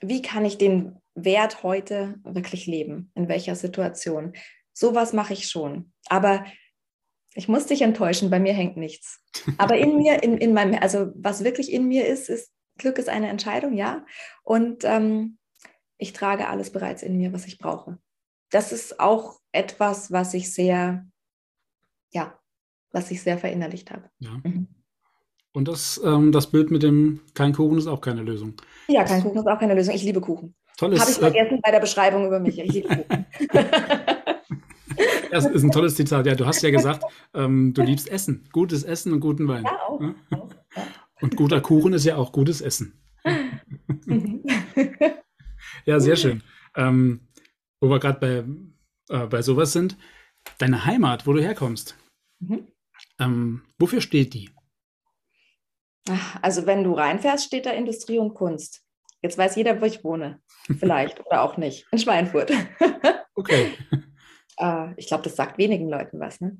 wie 0.00 0.22
kann 0.22 0.44
ich 0.44 0.58
den 0.58 0.98
Wert 1.14 1.62
heute 1.62 2.16
wirklich 2.24 2.66
leben? 2.66 3.10
In 3.14 3.28
welcher 3.28 3.54
Situation? 3.54 4.32
Sowas 4.72 5.12
mache 5.12 5.32
ich 5.32 5.48
schon. 5.48 5.92
Aber 6.06 6.44
ich 7.34 7.48
muss 7.48 7.66
dich 7.66 7.82
enttäuschen, 7.82 8.30
bei 8.30 8.40
mir 8.40 8.52
hängt 8.52 8.76
nichts. 8.76 9.22
Aber 9.58 9.76
in 9.76 9.96
mir, 9.96 10.22
in, 10.22 10.38
in 10.38 10.52
meinem, 10.52 10.80
also 10.80 11.12
was 11.14 11.44
wirklich 11.44 11.72
in 11.72 11.86
mir 11.88 12.06
ist, 12.06 12.28
ist 12.28 12.52
Glück 12.78 12.98
ist 12.98 13.08
eine 13.08 13.28
Entscheidung, 13.28 13.74
ja. 13.74 14.06
Und 14.42 14.84
ähm, 14.84 15.38
ich 15.98 16.12
trage 16.12 16.48
alles 16.48 16.72
bereits 16.72 17.02
in 17.02 17.18
mir, 17.18 17.32
was 17.32 17.46
ich 17.46 17.58
brauche. 17.58 17.98
Das 18.50 18.72
ist 18.72 18.98
auch 18.98 19.38
etwas, 19.52 20.10
was 20.10 20.32
ich 20.34 20.52
sehr, 20.52 21.06
ja, 22.10 22.38
was 22.90 23.10
ich 23.10 23.22
sehr 23.22 23.38
verinnerlicht 23.38 23.90
habe. 23.90 24.10
Ja. 24.18 24.40
Mhm. 24.42 24.68
Und 25.52 25.66
das, 25.66 26.00
ähm, 26.04 26.32
das 26.32 26.50
Bild 26.50 26.70
mit 26.70 26.82
dem 26.82 27.20
kein 27.34 27.52
Kuchen 27.52 27.78
ist 27.78 27.86
auch 27.86 28.00
keine 28.00 28.22
Lösung. 28.22 28.54
Ja, 28.88 29.04
kein 29.04 29.22
Kuchen 29.22 29.38
ist 29.38 29.46
auch 29.46 29.58
keine 29.58 29.74
Lösung. 29.74 29.94
Ich 29.94 30.04
liebe 30.04 30.20
Kuchen. 30.20 30.54
Tolles. 30.76 31.00
Habe 31.00 31.10
ich 31.10 31.16
vergessen 31.18 31.58
äh, 31.58 31.60
bei 31.62 31.70
der 31.72 31.80
Beschreibung 31.80 32.26
über 32.26 32.38
mich. 32.38 32.58
Ich 32.58 32.72
liebe 32.72 32.88
Kuchen. 32.88 33.26
Das 35.30 35.46
ist 35.46 35.62
ein 35.62 35.70
tolles 35.70 35.94
Zitat. 35.94 36.26
Ja, 36.26 36.34
du 36.34 36.46
hast 36.46 36.62
ja 36.62 36.70
gesagt, 36.70 37.04
ähm, 37.34 37.72
du 37.72 37.82
liebst 37.82 38.10
Essen. 38.10 38.48
Gutes 38.52 38.82
Essen 38.82 39.12
und 39.12 39.20
guten 39.20 39.46
Wein. 39.48 39.64
Ja, 39.64 39.78
auch. 39.86 40.00
Ja? 40.00 40.14
auch 40.32 40.50
ja. 40.76 40.82
Und 41.20 41.36
guter 41.36 41.60
Kuchen 41.60 41.92
ist 41.92 42.04
ja 42.04 42.16
auch 42.16 42.32
gutes 42.32 42.60
Essen. 42.60 43.00
ja, 45.86 46.00
sehr 46.00 46.16
schön. 46.16 46.42
Ähm, 46.74 47.28
wo 47.80 47.88
wir 47.88 48.00
gerade 48.00 48.18
bei, 48.18 48.44
äh, 49.16 49.26
bei 49.26 49.42
sowas 49.42 49.72
sind, 49.72 49.96
deine 50.58 50.84
Heimat, 50.84 51.26
wo 51.26 51.32
du 51.32 51.40
herkommst, 51.40 51.96
mhm. 52.40 52.66
ähm, 53.18 53.62
wofür 53.78 54.00
steht 54.00 54.34
die? 54.34 54.50
Also 56.42 56.66
wenn 56.66 56.84
du 56.84 56.94
reinfährst, 56.94 57.44
steht 57.44 57.66
da 57.66 57.70
Industrie 57.70 58.18
und 58.18 58.34
Kunst. 58.34 58.82
Jetzt 59.22 59.36
weiß 59.36 59.56
jeder, 59.56 59.80
wo 59.80 59.84
ich 59.84 60.02
wohne. 60.02 60.40
Vielleicht 60.78 61.20
oder 61.26 61.42
auch 61.42 61.56
nicht. 61.56 61.86
In 61.92 61.98
Schweinfurt. 61.98 62.52
okay. 63.34 63.72
Äh, 64.56 64.94
ich 64.96 65.08
glaube, 65.08 65.24
das 65.24 65.36
sagt 65.36 65.58
wenigen 65.58 65.88
Leuten 65.88 66.20
was. 66.20 66.40
Ne? 66.40 66.56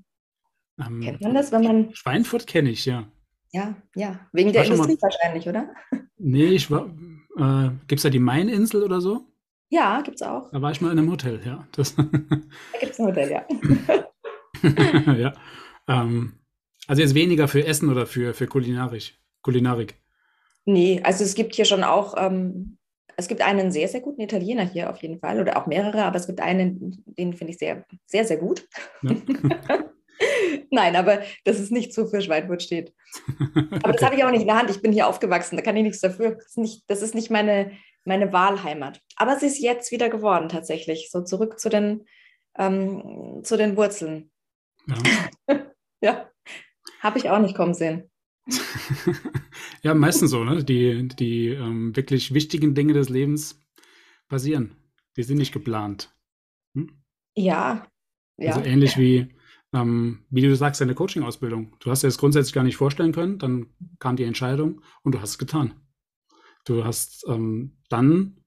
Ähm, 0.78 1.00
Kennt 1.00 1.20
man 1.22 1.34
das, 1.34 1.52
wenn 1.52 1.62
man. 1.62 1.94
Schweinfurt 1.94 2.46
kenne 2.46 2.70
ich, 2.70 2.84
ja. 2.86 3.10
Ja, 3.52 3.76
ja. 3.94 4.20
Wegen 4.32 4.52
der 4.52 4.64
Industrie 4.64 4.94
mal, 4.94 5.02
wahrscheinlich, 5.02 5.48
oder? 5.48 5.70
Nee, 6.22 6.48
ich 6.48 6.70
war. 6.70 6.84
Äh, 7.38 7.70
Gibt 7.86 8.00
es 8.00 8.02
da 8.02 8.10
die 8.10 8.18
Maininsel 8.18 8.82
oder 8.82 9.00
so? 9.00 9.22
Ja, 9.70 10.02
gibt 10.02 10.16
es 10.16 10.22
auch. 10.22 10.50
Da 10.50 10.60
war 10.60 10.70
ich 10.70 10.82
mal 10.82 10.92
in 10.92 10.98
einem 10.98 11.10
Hotel, 11.10 11.40
ja. 11.42 11.66
Das 11.72 11.96
da 11.96 12.02
gibt 12.02 12.92
es 12.92 13.00
ein 13.00 13.06
Hotel, 13.06 13.30
ja. 13.30 15.14
ja. 15.14 15.32
Ähm, 15.88 16.40
also 16.86 17.00
jetzt 17.00 17.14
weniger 17.14 17.48
für 17.48 17.64
Essen 17.64 17.88
oder 17.88 18.04
für, 18.04 18.34
für 18.34 18.46
kulinarisch, 18.46 19.18
Kulinarik. 19.42 19.94
Nee, 20.64 21.00
also 21.02 21.24
es 21.24 21.34
gibt 21.34 21.54
hier 21.54 21.64
schon 21.64 21.84
auch, 21.84 22.14
ähm, 22.16 22.78
es 23.16 23.28
gibt 23.28 23.42
einen 23.42 23.72
sehr, 23.72 23.88
sehr 23.88 24.00
guten 24.00 24.20
Italiener 24.20 24.64
hier 24.64 24.90
auf 24.90 25.02
jeden 25.02 25.18
Fall 25.18 25.40
oder 25.40 25.56
auch 25.56 25.66
mehrere, 25.66 26.04
aber 26.04 26.16
es 26.16 26.26
gibt 26.26 26.40
einen, 26.40 27.02
den 27.06 27.34
finde 27.34 27.52
ich 27.52 27.58
sehr, 27.58 27.84
sehr, 28.06 28.24
sehr 28.24 28.38
gut. 28.38 28.66
Ja. 29.02 29.14
Nein, 30.70 30.96
aber 30.96 31.22
das 31.44 31.58
ist 31.58 31.72
nicht 31.72 31.92
so 31.92 32.06
für 32.06 32.20
Schweinfurt 32.20 32.62
steht. 32.62 32.94
Aber 33.40 33.72
okay. 33.72 33.92
das 33.92 34.02
habe 34.02 34.14
ich 34.16 34.24
auch 34.24 34.30
nicht 34.30 34.42
in 34.42 34.46
der 34.46 34.58
Hand. 34.58 34.70
Ich 34.70 34.82
bin 34.82 34.92
hier 34.92 35.08
aufgewachsen, 35.08 35.56
da 35.56 35.62
kann 35.62 35.76
ich 35.76 35.82
nichts 35.82 36.00
dafür. 36.00 36.32
Das 36.32 36.46
ist 36.46 36.58
nicht, 36.58 36.84
das 36.88 37.02
ist 37.02 37.14
nicht 37.14 37.30
meine, 37.30 37.72
meine 38.04 38.32
Wahlheimat. 38.32 39.00
Aber 39.16 39.34
es 39.34 39.42
ist 39.42 39.58
jetzt 39.58 39.90
wieder 39.92 40.08
geworden 40.08 40.48
tatsächlich. 40.48 41.10
So 41.10 41.22
zurück 41.22 41.58
zu 41.58 41.68
den, 41.68 42.04
ähm, 42.58 43.40
zu 43.42 43.56
den 43.56 43.76
Wurzeln. 43.76 44.30
Ja. 45.48 45.56
ja. 46.02 46.30
Habe 47.00 47.18
ich 47.18 47.30
auch 47.30 47.38
nicht 47.38 47.56
kommen 47.56 47.74
sehen. 47.74 48.10
ja, 49.82 49.94
meistens 49.94 50.30
so, 50.30 50.44
ne? 50.44 50.64
Die, 50.64 51.08
die 51.08 51.48
ähm, 51.48 51.94
wirklich 51.94 52.34
wichtigen 52.34 52.74
Dinge 52.74 52.92
des 52.92 53.08
Lebens 53.08 53.60
passieren. 54.28 54.76
Die 55.16 55.22
sind 55.22 55.38
nicht 55.38 55.52
geplant. 55.52 56.14
Hm? 56.74 57.02
Ja. 57.36 57.86
ja. 58.36 58.54
Also 58.54 58.68
ähnlich 58.68 58.96
wie 58.96 59.34
ähm, 59.72 60.24
wie 60.30 60.42
du 60.42 60.54
sagst, 60.56 60.80
deine 60.80 60.94
Coaching-Ausbildung. 60.94 61.76
Du 61.78 61.90
hast 61.90 62.02
dir 62.02 62.08
das 62.08 62.18
grundsätzlich 62.18 62.54
gar 62.54 62.64
nicht 62.64 62.76
vorstellen 62.76 63.12
können, 63.12 63.38
dann 63.38 63.68
kam 63.98 64.16
die 64.16 64.24
Entscheidung 64.24 64.82
und 65.02 65.14
du 65.14 65.20
hast 65.20 65.30
es 65.30 65.38
getan. 65.38 65.74
Du 66.64 66.84
hast 66.84 67.24
ähm, 67.28 67.78
dann 67.88 68.44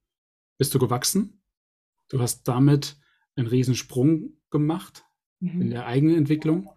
bist 0.58 0.73
du 0.75 0.79
gewachsen. 0.79 1.41
Du 2.10 2.19
hast 2.19 2.47
damit 2.47 2.97
einen 3.36 3.47
Riesensprung 3.47 4.38
gemacht 4.51 5.06
mhm. 5.39 5.62
in 5.62 5.69
der 5.71 5.86
eigenen 5.86 6.15
Entwicklung. 6.15 6.69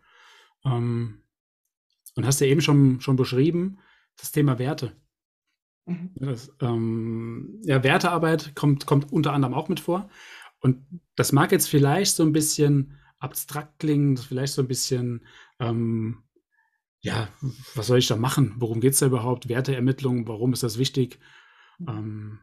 Ähm, 0.64 1.22
und 2.16 2.26
hast 2.26 2.40
ja 2.40 2.48
eben 2.48 2.60
schon, 2.60 3.00
schon 3.00 3.14
beschrieben, 3.14 3.78
das 4.16 4.32
Thema 4.32 4.58
Werte. 4.58 4.92
Mhm. 5.84 6.10
Das, 6.16 6.50
ähm, 6.60 7.60
ja, 7.62 7.84
Wertearbeit 7.84 8.56
kommt, 8.56 8.86
kommt 8.86 9.12
unter 9.12 9.32
anderem 9.32 9.54
auch 9.54 9.68
mit 9.68 9.78
vor. 9.78 10.08
Und 10.58 10.84
das 11.14 11.32
mag 11.32 11.52
jetzt 11.52 11.68
vielleicht 11.68 12.16
so 12.16 12.24
ein 12.24 12.32
bisschen 12.32 12.98
abstrakt 13.18 13.78
klingen, 13.78 14.16
vielleicht 14.16 14.54
so 14.54 14.62
ein 14.62 14.68
bisschen, 14.68 15.24
ähm, 15.60 16.24
ja, 17.00 17.28
was 17.74 17.86
soll 17.86 17.98
ich 17.98 18.08
da 18.08 18.16
machen? 18.16 18.54
Worum 18.58 18.80
geht 18.80 18.94
es 18.94 18.98
da 18.98 19.06
überhaupt? 19.06 19.48
Werteermittlung, 19.48 20.26
warum 20.26 20.52
ist 20.52 20.62
das 20.62 20.78
wichtig? 20.78 21.20
Ähm, 21.86 22.40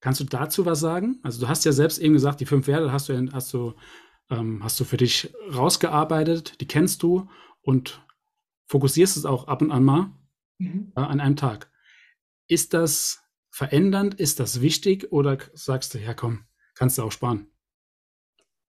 kannst 0.00 0.20
du 0.20 0.24
dazu 0.24 0.66
was 0.66 0.80
sagen? 0.80 1.20
Also 1.22 1.40
du 1.40 1.48
hast 1.48 1.64
ja 1.64 1.72
selbst 1.72 1.98
eben 1.98 2.14
gesagt, 2.14 2.40
die 2.40 2.46
fünf 2.46 2.66
Werte 2.66 2.92
hast 2.92 3.08
du, 3.08 3.32
hast 3.32 3.54
du, 3.54 3.74
ähm, 4.30 4.62
hast 4.62 4.78
du 4.78 4.84
für 4.84 4.96
dich 4.96 5.32
rausgearbeitet, 5.54 6.60
die 6.60 6.66
kennst 6.66 7.02
du 7.02 7.28
und 7.62 8.05
fokussierst 8.68 9.16
es 9.16 9.24
auch 9.24 9.48
ab 9.48 9.62
und 9.62 9.70
an 9.70 9.84
mal 9.84 10.12
mhm. 10.58 10.92
äh, 10.96 11.00
an 11.00 11.20
einem 11.20 11.36
Tag. 11.36 11.70
Ist 12.48 12.74
das 12.74 13.22
verändernd? 13.50 14.14
Ist 14.14 14.40
das 14.40 14.60
wichtig? 14.60 15.12
Oder 15.12 15.38
sagst 15.54 15.94
du, 15.94 15.98
ja 15.98 16.14
komm, 16.14 16.46
kannst 16.74 16.98
du 16.98 17.02
auch 17.02 17.12
sparen? 17.12 17.50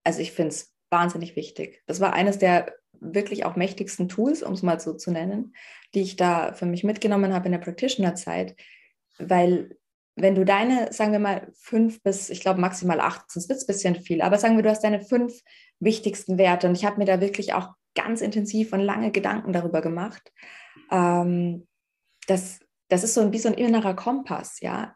Also 0.03 0.21
ich 0.21 0.31
finde 0.31 0.49
es 0.49 0.73
wahnsinnig 0.89 1.35
wichtig. 1.35 1.83
Das 1.85 1.99
war 1.99 2.13
eines 2.13 2.39
der 2.39 2.73
wirklich 2.99 3.45
auch 3.45 3.55
mächtigsten 3.55 4.09
Tools, 4.09 4.41
um 4.41 4.53
es 4.53 4.63
mal 4.63 4.79
so 4.79 4.93
zu 4.93 5.11
nennen, 5.11 5.53
die 5.93 6.01
ich 6.01 6.15
da 6.15 6.53
für 6.53 6.65
mich 6.65 6.83
mitgenommen 6.83 7.33
habe 7.33 7.45
in 7.45 7.51
der 7.51 7.59
Practitioner-Zeit, 7.59 8.55
weil 9.19 9.77
wenn 10.15 10.33
du 10.33 10.45
deine, 10.45 10.91
sagen 10.91 11.11
wir 11.11 11.19
mal, 11.19 11.51
fünf 11.53 12.01
bis, 12.01 12.31
ich 12.31 12.41
glaube 12.41 12.59
maximal 12.59 12.99
acht, 12.99 13.29
sonst 13.29 13.49
wird 13.49 13.57
es 13.57 13.65
ein 13.65 13.67
bisschen 13.67 13.95
viel, 13.95 14.21
aber 14.21 14.39
sagen 14.39 14.55
wir, 14.55 14.63
du 14.63 14.69
hast 14.69 14.83
deine 14.83 15.01
fünf 15.01 15.41
wichtigsten 15.79 16.39
Werte 16.39 16.67
und 16.67 16.75
ich 16.75 16.85
habe 16.85 16.97
mir 16.97 17.05
da 17.05 17.21
wirklich 17.21 17.53
auch 17.53 17.73
ganz 17.97 18.21
intensiv 18.21 18.71
und 18.71 18.79
lange 18.79 19.11
Gedanken 19.11 19.51
darüber 19.51 19.81
gemacht. 19.81 20.31
Ähm, 20.91 21.67
das, 22.27 22.59
das 22.89 23.03
ist 23.03 23.15
so 23.15 23.31
wie 23.33 23.39
so 23.39 23.49
ein 23.49 23.55
innerer 23.55 23.95
Kompass, 23.95 24.61
ja. 24.61 24.95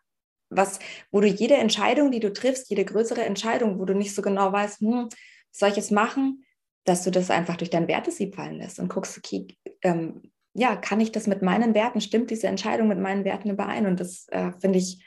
Was, 0.53 0.79
wo 1.11 1.21
du 1.21 1.27
jede 1.27 1.55
Entscheidung, 1.55 2.11
die 2.11 2.19
du 2.19 2.31
triffst, 2.31 2.69
jede 2.69 2.85
größere 2.85 3.23
Entscheidung, 3.23 3.79
wo 3.79 3.85
du 3.85 3.93
nicht 3.93 4.13
so 4.13 4.21
genau 4.21 4.51
weißt, 4.51 4.81
hm, 4.81 5.09
soll 5.51 5.69
ich 5.69 5.77
es 5.77 5.91
machen, 5.91 6.45
dass 6.83 7.03
du 7.03 7.11
das 7.11 7.31
einfach 7.31 7.55
durch 7.55 7.69
dein 7.69 7.87
Wertesieb 7.87 8.35
fallen 8.35 8.57
lässt 8.57 8.79
und 8.79 8.89
guckst, 8.89 9.17
okay, 9.17 9.47
ähm, 9.81 10.21
ja, 10.53 10.75
kann 10.75 10.99
ich 10.99 11.11
das 11.11 11.27
mit 11.27 11.41
meinen 11.41 11.73
Werten, 11.73 12.01
stimmt 12.01 12.29
diese 12.29 12.47
Entscheidung 12.47 12.89
mit 12.89 12.99
meinen 12.99 13.23
Werten 13.23 13.49
überein? 13.49 13.85
Und 13.85 13.99
das 13.99 14.27
äh, 14.29 14.51
finde 14.59 14.79
ich, 14.79 15.03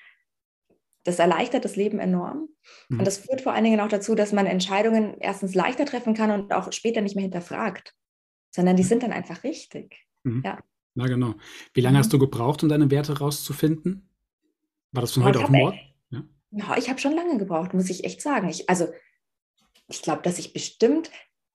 das 1.04 1.18
erleichtert 1.18 1.64
das 1.64 1.76
Leben 1.76 1.98
enorm. 1.98 2.48
Mhm. 2.88 2.98
Und 2.98 3.04
das 3.04 3.18
führt 3.18 3.42
vor 3.42 3.52
allen 3.52 3.64
Dingen 3.64 3.80
auch 3.80 3.88
dazu, 3.88 4.14
dass 4.14 4.32
man 4.32 4.46
Entscheidungen 4.46 5.16
erstens 5.20 5.54
leichter 5.54 5.84
treffen 5.84 6.14
kann 6.14 6.30
und 6.30 6.52
auch 6.52 6.72
später 6.72 7.02
nicht 7.02 7.14
mehr 7.14 7.22
hinterfragt, 7.22 7.94
sondern 8.50 8.76
die 8.76 8.82
sind 8.82 9.02
dann 9.02 9.12
einfach 9.12 9.44
richtig. 9.44 10.06
Mhm. 10.24 10.42
Ja. 10.44 10.58
Na 10.94 11.06
genau. 11.06 11.34
Wie 11.74 11.80
lange 11.80 11.98
mhm. 11.98 12.00
hast 12.00 12.12
du 12.12 12.18
gebraucht, 12.18 12.62
um 12.62 12.68
deine 12.68 12.90
Werte 12.90 13.18
rauszufinden? 13.18 14.08
War 14.92 15.02
das 15.02 15.12
von 15.12 15.24
heute 15.24 15.42
auf 15.42 15.50
morgen? 15.50 15.78
Ja. 16.10 16.22
ja, 16.52 16.76
ich 16.78 16.88
habe 16.88 17.00
schon 17.00 17.14
lange 17.14 17.36
gebraucht, 17.36 17.74
muss 17.74 17.90
ich 17.90 18.04
echt 18.04 18.22
sagen. 18.22 18.48
Ich, 18.48 18.70
also 18.70 18.88
ich 19.88 20.02
glaube, 20.02 20.22
dass 20.22 20.38
ich 20.38 20.52
bestimmt, 20.52 21.10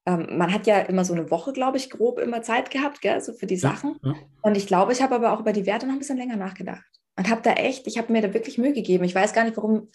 ähm, 0.05 0.37
man 0.37 0.53
hat 0.53 0.67
ja 0.67 0.79
immer 0.79 1.05
so 1.05 1.13
eine 1.13 1.31
Woche, 1.31 1.53
glaube 1.53 1.77
ich, 1.77 1.89
grob 1.89 2.19
immer 2.19 2.41
Zeit 2.41 2.69
gehabt, 2.69 3.01
gell, 3.01 3.21
so 3.21 3.33
für 3.33 3.47
die 3.47 3.57
Sachen. 3.57 3.97
Ja, 4.03 4.11
ja. 4.11 4.17
Und 4.41 4.57
ich 4.57 4.67
glaube, 4.67 4.91
ich 4.91 5.01
habe 5.01 5.15
aber 5.15 5.31
auch 5.31 5.39
über 5.39 5.53
die 5.53 5.65
Werte 5.65 5.87
noch 5.87 5.93
ein 5.93 5.99
bisschen 5.99 6.17
länger 6.17 6.35
nachgedacht. 6.35 6.98
Und 7.19 7.29
habe 7.29 7.41
da 7.41 7.51
echt, 7.51 7.85
ich 7.85 7.97
habe 7.97 8.13
mir 8.13 8.21
da 8.21 8.33
wirklich 8.33 8.57
Mühe 8.57 8.71
gegeben. 8.71 9.03
Ich 9.03 9.13
weiß 9.13 9.33
gar 9.33 9.43
nicht, 9.43 9.57
warum. 9.57 9.89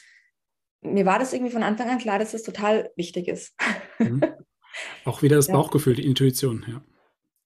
Mir 0.82 1.06
war 1.06 1.18
das 1.18 1.32
irgendwie 1.32 1.52
von 1.52 1.62
Anfang 1.62 1.88
an 1.88 1.96
klar, 1.96 2.18
dass 2.18 2.32
das 2.32 2.42
total 2.42 2.90
wichtig 2.96 3.28
ist. 3.28 3.56
Mhm. 3.98 4.20
Auch 5.06 5.22
wieder 5.22 5.36
das 5.36 5.46
ja. 5.46 5.54
Bauchgefühl, 5.54 5.94
die 5.94 6.04
Intuition, 6.04 6.66
ja. 6.68 6.84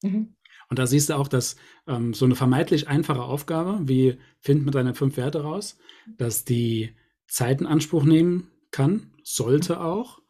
Mhm. 0.02 0.34
Und 0.68 0.80
da 0.80 0.86
siehst 0.88 1.10
du 1.10 1.14
auch, 1.14 1.28
dass 1.28 1.56
ähm, 1.86 2.12
so 2.12 2.24
eine 2.24 2.34
vermeintlich 2.34 2.88
einfache 2.88 3.22
Aufgabe, 3.22 3.78
wie 3.84 4.18
find 4.40 4.66
mit 4.66 4.74
deine 4.74 4.94
fünf 4.94 5.16
Werte 5.16 5.42
raus, 5.42 5.78
dass 6.18 6.44
die 6.44 6.96
Zeit 7.28 7.60
in 7.60 7.66
Anspruch 7.66 8.04
nehmen 8.04 8.50
kann, 8.70 9.14
sollte 9.22 9.80
auch, 9.80 10.20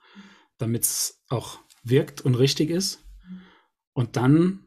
damit 0.59 0.85
es 0.85 1.25
auch 1.29 1.59
wirkt 1.83 2.21
und 2.21 2.35
richtig 2.35 2.71
ist. 2.71 3.05
Und 3.95 4.17
dann 4.17 4.67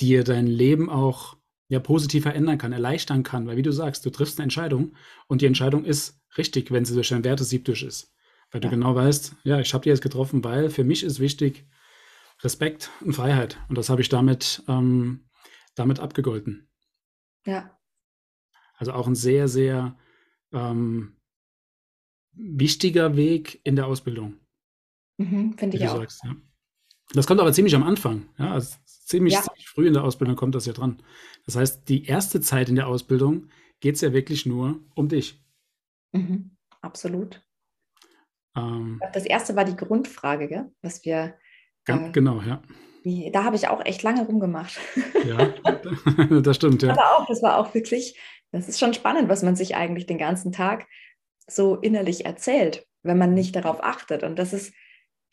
dir 0.00 0.24
dein 0.24 0.46
Leben 0.46 0.90
auch 0.90 1.37
ja 1.68 1.78
positiv 1.78 2.24
verändern 2.24 2.58
kann, 2.58 2.72
erleichtern 2.72 3.22
kann. 3.22 3.46
Weil 3.46 3.56
wie 3.56 3.62
du 3.62 3.72
sagst, 3.72 4.04
du 4.04 4.10
triffst 4.10 4.38
eine 4.38 4.44
Entscheidung 4.44 4.94
und 5.26 5.42
die 5.42 5.46
Entscheidung 5.46 5.84
ist 5.84 6.20
richtig, 6.36 6.70
wenn 6.70 6.84
sie 6.84 6.94
durch 6.94 7.10
dein 7.10 7.24
Wertesieb 7.24 7.64
durch 7.64 7.82
ist. 7.82 8.14
Weil 8.50 8.62
ja. 8.62 8.68
du 8.68 8.74
genau 8.74 8.94
weißt, 8.94 9.36
ja, 9.44 9.60
ich 9.60 9.74
habe 9.74 9.82
die 9.82 9.90
jetzt 9.90 10.02
getroffen, 10.02 10.42
weil 10.42 10.70
für 10.70 10.84
mich 10.84 11.02
ist 11.02 11.20
wichtig 11.20 11.66
Respekt 12.42 12.90
und 13.00 13.12
Freiheit. 13.12 13.58
Und 13.68 13.76
das 13.76 13.90
habe 13.90 14.00
ich 14.00 14.08
damit, 14.08 14.62
ähm, 14.68 15.28
damit 15.74 16.00
abgegolten. 16.00 16.68
Ja. 17.44 17.78
Also 18.74 18.92
auch 18.92 19.06
ein 19.06 19.14
sehr, 19.14 19.48
sehr 19.48 19.98
ähm, 20.52 21.16
wichtiger 22.32 23.16
Weg 23.16 23.60
in 23.64 23.76
der 23.76 23.86
Ausbildung. 23.86 24.38
Mhm, 25.18 25.58
Finde 25.58 25.76
ich 25.76 25.88
auch. 25.88 25.96
Sagst, 25.96 26.24
ja. 26.24 26.36
Das 27.14 27.26
kommt 27.26 27.40
aber 27.40 27.52
ziemlich 27.52 27.74
am 27.74 27.82
Anfang. 27.82 28.28
Ja, 28.38 28.52
also 28.52 28.76
ziemlich, 28.84 29.34
ja. 29.34 29.42
ziemlich, 29.42 29.68
früh 29.68 29.86
in 29.86 29.94
der 29.94 30.04
Ausbildung 30.04 30.36
kommt 30.36 30.54
das 30.54 30.66
ja 30.66 30.72
dran. 30.72 31.02
Das 31.46 31.56
heißt, 31.56 31.88
die 31.88 32.04
erste 32.04 32.40
Zeit 32.40 32.68
in 32.68 32.76
der 32.76 32.86
Ausbildung 32.86 33.48
geht 33.80 33.94
es 33.94 34.00
ja 34.00 34.12
wirklich 34.12 34.44
nur 34.44 34.80
um 34.94 35.08
dich. 35.08 35.42
Mhm, 36.12 36.50
absolut. 36.80 37.42
Ähm, 38.56 39.00
das 39.12 39.24
erste 39.24 39.56
war 39.56 39.64
die 39.64 39.76
Grundfrage, 39.76 40.48
gell? 40.48 40.70
was 40.82 41.04
wir. 41.04 41.34
Äh, 41.86 42.10
genau, 42.10 42.40
ja. 42.42 42.62
Die, 43.04 43.30
da 43.32 43.44
habe 43.44 43.56
ich 43.56 43.68
auch 43.68 43.84
echt 43.84 44.02
lange 44.02 44.26
rumgemacht. 44.26 44.78
Ja, 45.26 45.46
das 46.40 46.56
stimmt, 46.56 46.82
ja. 46.82 46.90
Aber 46.92 47.16
auch, 47.16 47.26
das 47.26 47.42
war 47.42 47.56
auch 47.58 47.72
wirklich, 47.72 48.18
das 48.50 48.68
ist 48.68 48.78
schon 48.78 48.92
spannend, 48.92 49.28
was 49.28 49.42
man 49.42 49.56
sich 49.56 49.76
eigentlich 49.76 50.06
den 50.06 50.18
ganzen 50.18 50.52
Tag 50.52 50.86
so 51.46 51.76
innerlich 51.76 52.26
erzählt, 52.26 52.86
wenn 53.02 53.16
man 53.16 53.32
nicht 53.32 53.56
darauf 53.56 53.82
achtet. 53.82 54.22
Und 54.22 54.38
das 54.38 54.52
ist, 54.52 54.74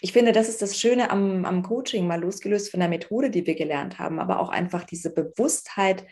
ich 0.01 0.13
finde, 0.13 0.31
das 0.31 0.49
ist 0.49 0.61
das 0.61 0.79
Schöne 0.79 1.09
am, 1.09 1.45
am 1.45 1.63
Coaching, 1.63 2.07
mal 2.07 2.21
losgelöst 2.21 2.69
von 2.69 2.79
der 2.79 2.89
Methode, 2.89 3.29
die 3.29 3.47
wir 3.47 3.55
gelernt 3.55 3.97
haben, 3.97 4.19
aber 4.19 4.39
auch 4.39 4.49
einfach 4.49 4.83
diese 4.83 5.13
Bewusstheit 5.13 6.05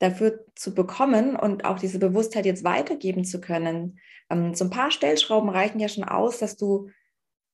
dafür 0.00 0.44
zu 0.56 0.74
bekommen 0.74 1.36
und 1.36 1.64
auch 1.64 1.78
diese 1.78 2.00
Bewusstheit 2.00 2.44
jetzt 2.44 2.64
weitergeben 2.64 3.24
zu 3.24 3.40
können. 3.40 4.00
Ähm, 4.30 4.54
so 4.54 4.64
ein 4.64 4.70
paar 4.70 4.90
Stellschrauben 4.90 5.48
reichen 5.48 5.78
ja 5.78 5.88
schon 5.88 6.04
aus, 6.04 6.38
dass 6.38 6.56
du 6.56 6.90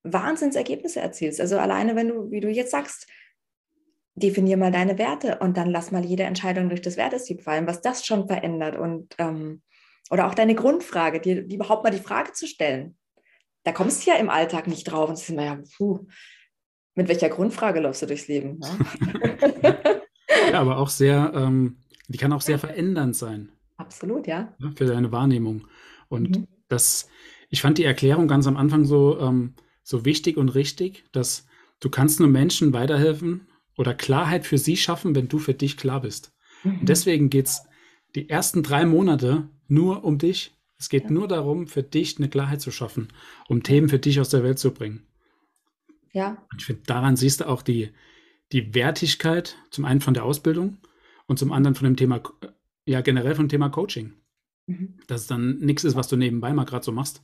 Wahnsinnsergebnisse 0.03 1.01
erzielst. 1.01 1.41
Also 1.41 1.59
alleine, 1.59 1.95
wenn 1.95 2.09
du, 2.09 2.31
wie 2.31 2.41
du 2.41 2.49
jetzt 2.49 2.71
sagst, 2.71 3.07
definier 4.15 4.57
mal 4.57 4.73
deine 4.73 4.99
Werte 4.99 5.39
und 5.39 5.57
dann 5.57 5.71
lass 5.71 5.93
mal 5.93 6.05
jede 6.05 6.25
Entscheidung 6.25 6.71
durch 6.71 6.83
das 6.83 6.97
Wertesieb 6.97 7.43
fallen, 7.43 7.67
was 7.67 7.83
das 7.83 8.07
schon 8.07 8.27
verändert 8.27 8.77
und 8.77 9.15
ähm, 9.19 9.63
oder 10.11 10.27
auch 10.27 10.35
deine 10.35 10.55
Grundfrage, 10.55 11.21
dir 11.21 11.43
überhaupt 11.43 11.85
mal 11.85 11.91
die 11.91 11.99
Frage 11.99 12.33
zu 12.33 12.47
stellen. 12.47 12.97
Da 13.69 13.73
kommst 13.73 14.07
du 14.07 14.11
ja 14.11 14.17
im 14.17 14.31
Alltag 14.31 14.67
nicht 14.67 14.85
drauf 14.85 15.11
und 15.11 15.19
sind 15.19 15.37
wir 15.37 15.45
ja, 15.45 15.59
puh, 15.77 16.07
mit 16.95 17.07
welcher 17.07 17.29
Grundfrage 17.29 17.81
läufst 17.81 18.01
du 18.01 18.07
durchs 18.07 18.27
Leben? 18.27 18.59
Ja, 18.63 19.77
ja 20.53 20.61
aber 20.61 20.79
auch 20.79 20.89
sehr, 20.89 21.33
ähm, 21.35 21.77
die 22.07 22.17
kann 22.17 22.33
auch 22.33 22.41
sehr 22.41 22.59
verändernd 22.59 23.15
sein. 23.15 23.53
Absolut, 23.77 24.27
ja. 24.27 24.55
ja 24.59 24.71
für 24.75 24.87
deine 24.87 25.13
Wahrnehmung. 25.13 25.67
Und 26.09 26.39
mhm. 26.39 26.47
das, 26.69 27.11
ich 27.51 27.61
fand 27.61 27.77
die 27.77 27.85
Erklärung 27.85 28.27
ganz 28.27 28.47
am 28.47 28.57
Anfang 28.57 28.87
so, 28.87 29.21
ähm, 29.21 29.53
so 29.83 30.07
wichtig 30.07 30.39
und 30.39 30.49
richtig, 30.49 31.05
dass 31.13 31.45
du 31.79 31.91
kannst 31.91 32.21
nur 32.21 32.31
Menschen 32.31 32.73
weiterhelfen 32.73 33.49
oder 33.77 33.93
Klarheit 33.93 34.47
für 34.47 34.57
sie 34.57 34.79
schaffen, 34.79 35.15
wenn 35.15 35.29
du 35.29 35.39
für 35.39 35.53
dich 35.53 35.77
klar 35.77 36.01
bist. 36.01 36.33
Mhm. 36.65 36.81
Und 36.81 36.89
deswegen 36.89 37.29
geht 37.29 37.49
es 37.49 37.65
die 38.15 38.31
ersten 38.31 38.63
drei 38.63 38.87
Monate 38.87 39.51
nur 39.67 40.05
um 40.05 40.17
dich. 40.17 40.58
Es 40.79 40.89
geht 40.89 41.05
ja. 41.05 41.11
nur 41.11 41.29
darum, 41.29 41.67
für 41.67 41.83
dich 41.83 42.19
eine 42.19 42.29
Klarheit 42.29 42.61
zu 42.61 42.71
schaffen, 42.71 43.09
um 43.49 43.63
Themen 43.63 43.89
für 43.89 43.99
dich 43.99 44.21
aus 44.21 44.29
der 44.29 44.43
Welt 44.43 44.59
zu 44.59 44.73
bringen. 44.73 45.07
Ja. 46.13 46.43
Und 46.51 46.61
ich 46.61 46.67
finde, 46.67 46.83
daran 46.87 47.17
siehst 47.17 47.41
du 47.41 47.49
auch 47.49 47.63
die, 47.63 47.91
die 48.53 48.75
Wertigkeit, 48.75 49.57
zum 49.71 49.85
einen 49.85 50.01
von 50.01 50.15
der 50.15 50.25
Ausbildung 50.25 50.79
und 51.27 51.39
zum 51.39 51.53
anderen 51.53 51.75
von 51.75 51.85
dem 51.85 51.97
Thema, 51.97 52.23
ja, 52.87 53.01
generell 53.01 53.35
von 53.35 53.47
dem 53.47 53.51
Thema 53.51 53.69
Coaching. 53.69 54.15
Mhm. 54.67 54.99
Dass 55.07 55.23
es 55.23 55.27
dann 55.27 55.59
nichts 55.59 55.85
ist, 55.85 55.97
was 55.97 56.09
du 56.09 56.17
nebenbei 56.17 56.53
mal 56.53 56.65
gerade 56.65 56.85
so 56.85 56.93
machst. 56.93 57.23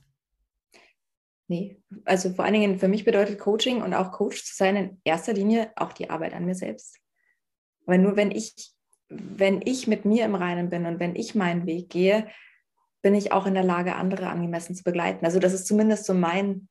Nee, 1.47 1.83
also 2.05 2.33
vor 2.33 2.45
allen 2.45 2.55
Dingen 2.55 2.79
für 2.79 2.89
mich 2.89 3.05
bedeutet 3.05 3.39
Coaching 3.39 3.83
und 3.83 3.93
auch 3.95 4.13
Coach 4.13 4.45
zu 4.45 4.55
sein 4.55 4.77
in 4.77 5.01
erster 5.05 5.35
Linie 5.35 5.73
auch 5.77 5.93
die 5.93 6.09
Arbeit 6.09 6.33
an 6.33 6.47
mir 6.47 6.55
selbst. 6.55 6.99
Weil 7.85 7.99
nur 7.99 8.17
wenn 8.17 8.31
ich 8.31 8.75
wenn 9.09 9.61
ich 9.65 9.87
mit 9.87 10.05
mir 10.05 10.25
im 10.25 10.35
Reinen 10.35 10.71
bin 10.71 10.87
und 10.87 10.99
wenn 10.99 11.15
ich 11.15 11.35
meinen 11.35 11.67
Weg 11.67 11.91
gehe, 11.91 12.27
bin 13.05 13.15
ich 13.15 13.33
auch 13.33 13.45
in 13.45 13.53
der 13.53 13.63
Lage, 13.63 13.97
andere 13.97 14.29
angemessen 14.29 14.75
zu 14.75 14.83
begleiten. 14.83 15.27
Also 15.27 15.39
das 15.39 15.53
ist 15.53 15.67
zumindest 15.67 16.07
so 16.07 16.15
mein, 16.15 16.71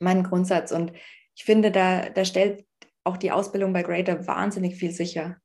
mein 0.00 0.22
Grundsatz. 0.22 0.72
Und 0.72 0.94
ich 1.34 1.44
finde, 1.44 1.70
da, 1.70 2.08
da 2.08 2.24
stellt 2.24 2.64
auch 3.04 3.18
die 3.18 3.32
Ausbildung 3.32 3.74
bei 3.74 3.82
Greater 3.82 4.26
wahnsinnig 4.26 4.76
viel 4.76 4.92
sicher, 4.92 5.36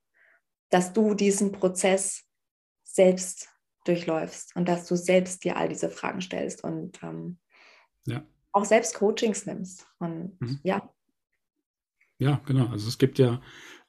dass 0.70 0.93
du 0.93 1.13
diesen 1.13 1.52
Prozess 1.52 2.24
selbst 2.86 3.50
durchläufst 3.84 4.56
und 4.56 4.70
dass 4.70 4.88
du 4.88 4.96
selbst 4.96 5.43
dir 5.43 5.58
all 5.58 5.67
diese 5.67 5.89
Fragen 5.89 6.22
stellst 6.22 6.63
und 6.63 7.04
ähm, 7.04 7.38
ja. 8.06 8.24
auch 8.54 8.63
selbst 8.63 8.96
Coachings 8.96 9.46
nimmst. 9.46 9.88
Und 10.00 10.39
mhm. 10.39 10.62
ja. 10.63 10.89
Ja, 12.17 12.41
genau. 12.46 12.67
Also 12.67 12.88
es 12.88 12.98
gibt 12.98 13.20
ja 13.20 13.41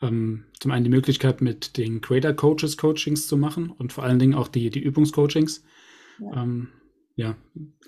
ähm, 0.03 0.47
zum 0.59 0.73
einen 0.73 0.83
die 0.83 0.91
Möglichkeit, 0.91 1.43
mit 1.43 1.77
den 1.77 2.01
Creator 2.01 2.33
Coaches 2.33 2.77
Coachings 2.77 3.29
zu 3.29 3.37
machen 3.37 3.71
und 3.71 3.93
vor 3.93 4.03
allen 4.03 4.19
Dingen 4.19 4.35
auch 4.35 4.49
die, 4.49 4.71
die 4.71 4.81
Übungscoachings. 4.81 5.63
Ja. 6.19 6.43
Ähm, 6.43 6.69
ja, 7.17 7.37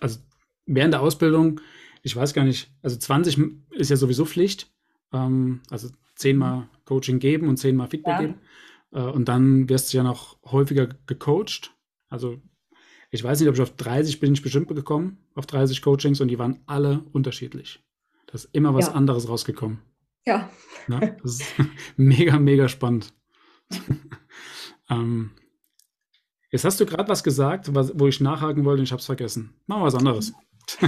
also 0.00 0.18
während 0.66 0.94
der 0.94 1.02
Ausbildung, 1.02 1.60
ich 2.02 2.14
weiß 2.14 2.34
gar 2.34 2.44
nicht, 2.44 2.72
also 2.82 2.96
20 2.96 3.38
ist 3.70 3.90
ja 3.90 3.96
sowieso 3.96 4.24
Pflicht, 4.24 4.72
ähm, 5.12 5.60
also 5.70 5.88
zehnmal 6.14 6.68
Coaching 6.84 7.18
geben 7.18 7.48
und 7.48 7.56
zehnmal 7.56 7.88
Feedback 7.88 8.12
ja. 8.12 8.20
geben. 8.20 8.34
Äh, 8.92 9.02
und 9.02 9.28
dann 9.28 9.68
wirst 9.68 9.92
du 9.92 9.98
ja 9.98 10.02
noch 10.02 10.38
häufiger 10.44 10.88
gecoacht. 11.06 11.74
Also 12.08 12.40
ich 13.10 13.22
weiß 13.22 13.40
nicht, 13.40 13.48
ob 13.48 13.54
ich 13.54 13.60
auf 13.60 13.76
30 13.76 14.20
bin 14.20 14.32
ich 14.32 14.42
bestimmt 14.42 14.68
gekommen, 14.68 15.18
auf 15.34 15.46
30 15.46 15.82
Coachings 15.82 16.20
und 16.20 16.28
die 16.28 16.38
waren 16.38 16.60
alle 16.66 17.04
unterschiedlich. 17.12 17.82
Da 18.26 18.34
ist 18.34 18.48
immer 18.52 18.74
was 18.74 18.86
ja. 18.86 18.92
anderes 18.92 19.28
rausgekommen. 19.28 19.80
Ja. 20.26 20.50
ja 20.88 21.00
das 21.22 21.40
ist 21.40 21.54
mega, 21.96 22.38
mega 22.38 22.68
spannend. 22.68 23.12
ähm, 24.90 25.30
jetzt 26.50 26.64
hast 26.64 26.80
du 26.80 26.86
gerade 26.86 27.08
was 27.08 27.22
gesagt, 27.22 27.74
was, 27.74 27.92
wo 27.98 28.06
ich 28.06 28.20
nachhaken 28.20 28.64
wollte 28.64 28.80
und 28.80 28.84
ich 28.84 28.92
habe 28.92 29.00
es 29.00 29.06
vergessen. 29.06 29.54
Machen 29.66 29.82
wir 29.82 29.86
was 29.86 29.94
anderes. 29.94 30.32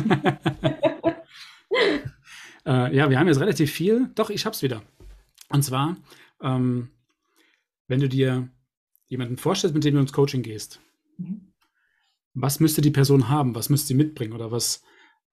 äh, 2.66 2.96
ja, 2.96 3.11
wir 3.11 3.18
haben 3.18 3.29
jetzt 3.29 3.40
relativ 3.40 3.72
viel. 3.72 4.11
Doch, 4.14 4.31
ich 4.31 4.44
habe 4.44 4.55
es 4.55 4.62
wieder. 4.62 4.83
Und 5.48 5.62
zwar, 5.62 5.96
ähm, 6.42 6.90
wenn 7.88 8.01
du 8.01 8.09
dir 8.09 8.48
jemanden 9.07 9.37
vorstellst, 9.37 9.75
mit 9.75 9.85
dem 9.85 9.94
du 9.94 10.01
ins 10.01 10.12
Coaching 10.12 10.42
gehst, 10.42 10.81
mhm. 11.18 11.53
was 12.35 12.61
müsste 12.61 12.81
die 12.81 12.90
Person 12.90 13.29
haben? 13.29 13.55
Was 13.55 13.68
müsste 13.68 13.88
sie 13.88 13.94
mitbringen? 13.94 14.33
Oder 14.33 14.51
was, 14.51 14.83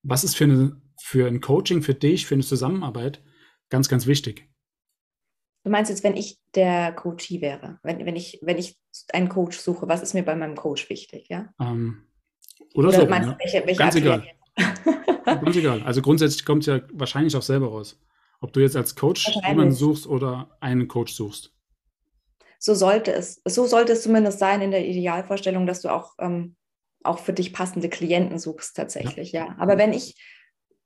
was 0.04 0.24
ist 0.24 0.36
für, 0.36 0.46
eine, 0.46 0.82
für 1.02 1.28
ein 1.28 1.42
Coaching 1.42 1.82
für 1.82 1.94
dich, 1.94 2.26
für 2.26 2.36
eine 2.36 2.44
Zusammenarbeit 2.44 3.24
ganz, 3.70 3.88
ganz 3.88 4.06
wichtig? 4.06 4.50
Du 5.63 5.70
meinst 5.70 5.89
jetzt, 5.89 6.04
wenn 6.04 6.15
ich 6.15 6.39
der 6.56 6.94
Coachie 6.94 7.42
wäre, 7.42 7.80
wenn, 7.84 8.06
wenn, 8.06 8.15
ich, 8.15 8.39
wenn 8.42 8.58
ich 8.58 8.78
einen 9.14 9.30
Coach 9.30 9.58
suche, 9.58 9.88
was 9.88 10.02
ist 10.02 10.14
mir 10.14 10.24
bei 10.24 10.36
meinem 10.36 10.56
Coach 10.56 10.90
wichtig, 10.90 11.28
ja? 11.30 11.54
Ähm, 11.60 12.04
oder, 12.74 12.90
oder 12.90 13.02
so. 13.02 13.08
Meinst 13.08 13.30
ja. 13.30 13.38
welche, 13.40 13.66
welche 13.66 13.80
ganz 13.80 13.96
egal. 13.96 14.24
ganz 15.26 15.56
egal. 15.56 15.84
Also 15.84 16.02
grundsätzlich 16.02 16.46
kommt 16.46 16.64
es 16.64 16.68
ja 16.68 16.82
wahrscheinlich 16.94 17.36
auch 17.36 17.42
selber 17.42 17.68
raus. 17.68 18.00
Ob 18.42 18.54
du 18.54 18.62
jetzt 18.62 18.76
als 18.76 18.96
Coach 18.96 19.28
jemanden 19.48 19.74
suchst 19.74 20.08
oder 20.08 20.58
einen 20.62 20.88
Coach 20.88 21.14
suchst. 21.14 21.54
So 22.58 22.74
sollte 22.74 23.14
es, 23.14 23.42
so 23.46 23.66
sollte 23.66 23.94
es 23.94 24.04
zumindest 24.04 24.40
sein 24.40 24.62
in 24.62 24.72
der 24.72 24.86
Idealvorstellung, 24.86 25.66
dass 25.66 25.82
du 25.82 25.90
auch, 25.90 26.16
ähm, 26.20 26.56
auch 27.04 27.20
für 27.20 27.34
dich 27.34 27.54
passende 27.54 27.90
Klienten 27.90 28.40
suchst 28.40 28.76
tatsächlich, 28.76 29.32
ja. 29.32 29.48
ja. 29.48 29.56
Aber 29.58 29.78
wenn 29.78 29.94
ich 29.94 30.16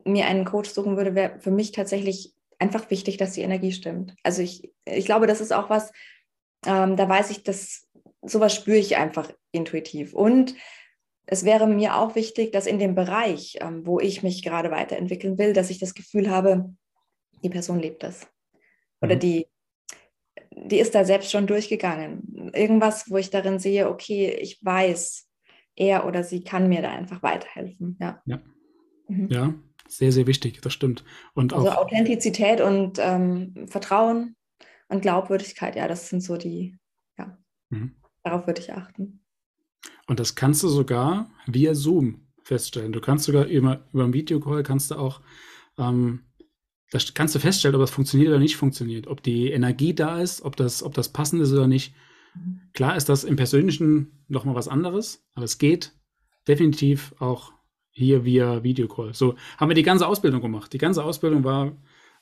mir 0.06 0.26
einen 0.26 0.46
Coach 0.46 0.70
suchen 0.70 0.98
würde, 0.98 1.16
wäre 1.16 1.40
für 1.40 1.52
mich 1.52 1.72
tatsächlich 1.72 2.34
einfach 2.60 2.90
wichtig, 2.90 3.18
dass 3.18 3.34
die 3.34 3.42
Energie 3.42 3.72
stimmt. 3.72 4.16
Also 4.24 4.42
ich, 4.42 4.72
ich 4.86 5.06
glaube, 5.06 5.28
das 5.28 5.42
ist 5.42 5.52
auch 5.52 5.70
was, 5.70 5.92
ähm, 6.66 6.96
da 6.96 7.10
weiß 7.10 7.32
ich, 7.32 7.44
dass 7.44 7.83
sowas 8.26 8.54
spüre 8.54 8.78
ich 8.78 8.98
einfach 8.98 9.32
intuitiv. 9.52 10.14
Und 10.14 10.56
es 11.26 11.46
wäre 11.46 11.68
mir 11.68 11.98
auch 11.98 12.16
wichtig, 12.16 12.52
dass 12.52 12.68
in 12.68 12.80
dem 12.80 12.96
Bereich, 12.96 13.58
ähm, 13.62 13.86
wo 13.86 14.00
ich 14.00 14.24
mich 14.24 14.44
gerade 14.44 14.72
weiterentwickeln 14.72 15.38
will, 15.38 15.54
dass 15.54 15.70
ich 15.70 15.80
das 15.80 15.94
Gefühl 15.94 16.30
habe, 16.30 16.74
die 17.44 17.50
Person 17.50 17.80
lebt 17.80 18.04
das. 18.04 18.28
Oder 19.02 19.16
mhm. 19.16 19.20
die, 19.20 19.48
die 20.52 20.80
ist 20.80 20.96
da 20.96 21.06
selbst 21.06 21.32
schon 21.32 21.48
durchgegangen. 21.48 22.52
Irgendwas, 22.54 23.10
wo 23.10 23.18
ich 23.18 23.30
darin 23.30 23.60
sehe, 23.60 23.90
okay, 23.90 24.38
ich 24.42 24.64
weiß, 24.64 25.28
er 25.76 26.06
oder 26.06 26.24
sie 26.24 26.44
kann 26.44 26.70
mir 26.70 26.82
da 26.82 26.92
einfach 26.92 27.24
weiterhelfen. 27.24 27.98
Ja. 28.00 28.22
Ja, 28.26 28.42
mhm. 29.08 29.28
ja 29.30 29.54
sehr, 29.88 30.12
sehr 30.12 30.28
wichtig, 30.28 30.62
das 30.62 30.74
stimmt. 30.74 31.04
Und 31.34 31.54
also 31.54 31.72
Authentizität 31.72 32.62
und 32.62 32.98
ähm, 33.00 33.68
Vertrauen 33.68 34.36
und 34.88 35.02
Glaubwürdigkeit, 35.02 35.76
ja, 35.76 35.88
das 35.88 36.10
sind 36.10 36.22
so 36.22 36.38
die, 36.38 36.78
ja, 37.18 37.38
mhm. 37.70 37.96
Darauf 38.24 38.48
würde 38.48 38.62
ich 38.62 38.74
achten. 38.74 39.22
Und 40.08 40.20
das 40.20 40.36
kannst 40.36 40.64
du 40.64 40.68
sogar 40.68 41.30
via 41.48 41.76
Zoom 41.76 42.28
feststellen. 42.44 42.92
Du 42.92 43.02
kannst 43.02 43.26
sogar 43.26 43.46
über, 43.46 43.86
über 43.94 44.04
einen 44.04 44.14
Videocall 44.14 44.64
kannst 44.64 44.92
du 44.92 44.96
auch 44.96 45.22
ähm, 45.78 46.24
das 46.94 47.16
kannst 47.16 47.34
du 47.34 47.40
feststellen, 47.40 47.76
ob 47.76 47.82
das 47.82 47.90
funktioniert 47.90 48.30
oder 48.30 48.40
nicht 48.40 48.56
funktioniert, 48.56 49.08
ob 49.08 49.24
die 49.24 49.52
Energie 49.52 49.96
da 49.96 50.22
ist, 50.22 50.44
ob 50.44 50.56
das, 50.56 50.84
ob 50.84 50.94
das 50.94 51.10
passend 51.10 51.42
ist 51.42 51.52
oder 51.52 51.68
nicht. 51.68 51.96
Klar 52.74 52.96
ist 52.96 53.10
das 53.10 53.24
im 53.24 53.36
Persönlichen 53.36 54.24
nochmal 54.28 54.54
was 54.54 54.68
anderes, 54.68 55.28
aber 55.34 55.46
es 55.46 55.58
geht 55.58 55.92
definitiv 56.48 57.16
auch 57.18 57.52
hier 57.90 58.26
via 58.26 58.64
Videocall. 58.64 59.16
So 59.16 59.36
haben 59.58 59.70
wir 59.70 59.76
die 59.76 59.84
ganze 59.84 60.08
Ausbildung 60.08 60.42
gemacht. 60.42 60.72
Die 60.72 60.78
ganze 60.78 61.04
Ausbildung 61.04 61.44
war 61.44 61.76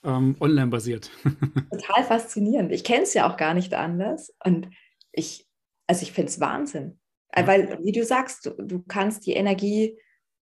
ähm, 0.05 0.37
online 0.39 0.67
basiert. 0.67 1.11
Total 1.71 2.03
faszinierend. 2.05 2.71
Ich 2.71 2.85
kenne 2.85 3.03
es 3.03 3.13
ja 3.13 3.29
auch 3.29 3.35
gar 3.35 3.53
nicht 3.53 3.73
anders. 3.73 4.33
Und 4.43 4.69
ich, 5.11 5.49
also 5.91 6.03
ich 6.03 6.13
finde 6.13 6.29
es 6.29 6.39
Wahnsinn. 6.39 6.97
Ja. 7.35 7.45
Weil, 7.47 7.77
wie 7.83 7.91
du 7.91 8.05
sagst, 8.05 8.45
du, 8.45 8.51
du, 8.51 8.81
kannst 8.81 9.25
die 9.25 9.33
Energie 9.33 9.97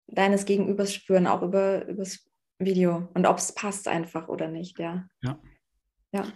deines 0.07 0.45
Gegenübers 0.45 0.93
spüren, 0.93 1.27
auch 1.27 1.41
über, 1.41 1.89
übers 1.89 2.29
Video 2.59 3.09
und 3.15 3.27
ob 3.27 3.39
es 3.39 3.55
passt 3.55 3.89
einfach 3.89 4.29
oder 4.29 4.49
nicht, 4.49 4.79
ja. 4.79 5.09
Ja. 5.23 5.39
Ja, 6.13 6.27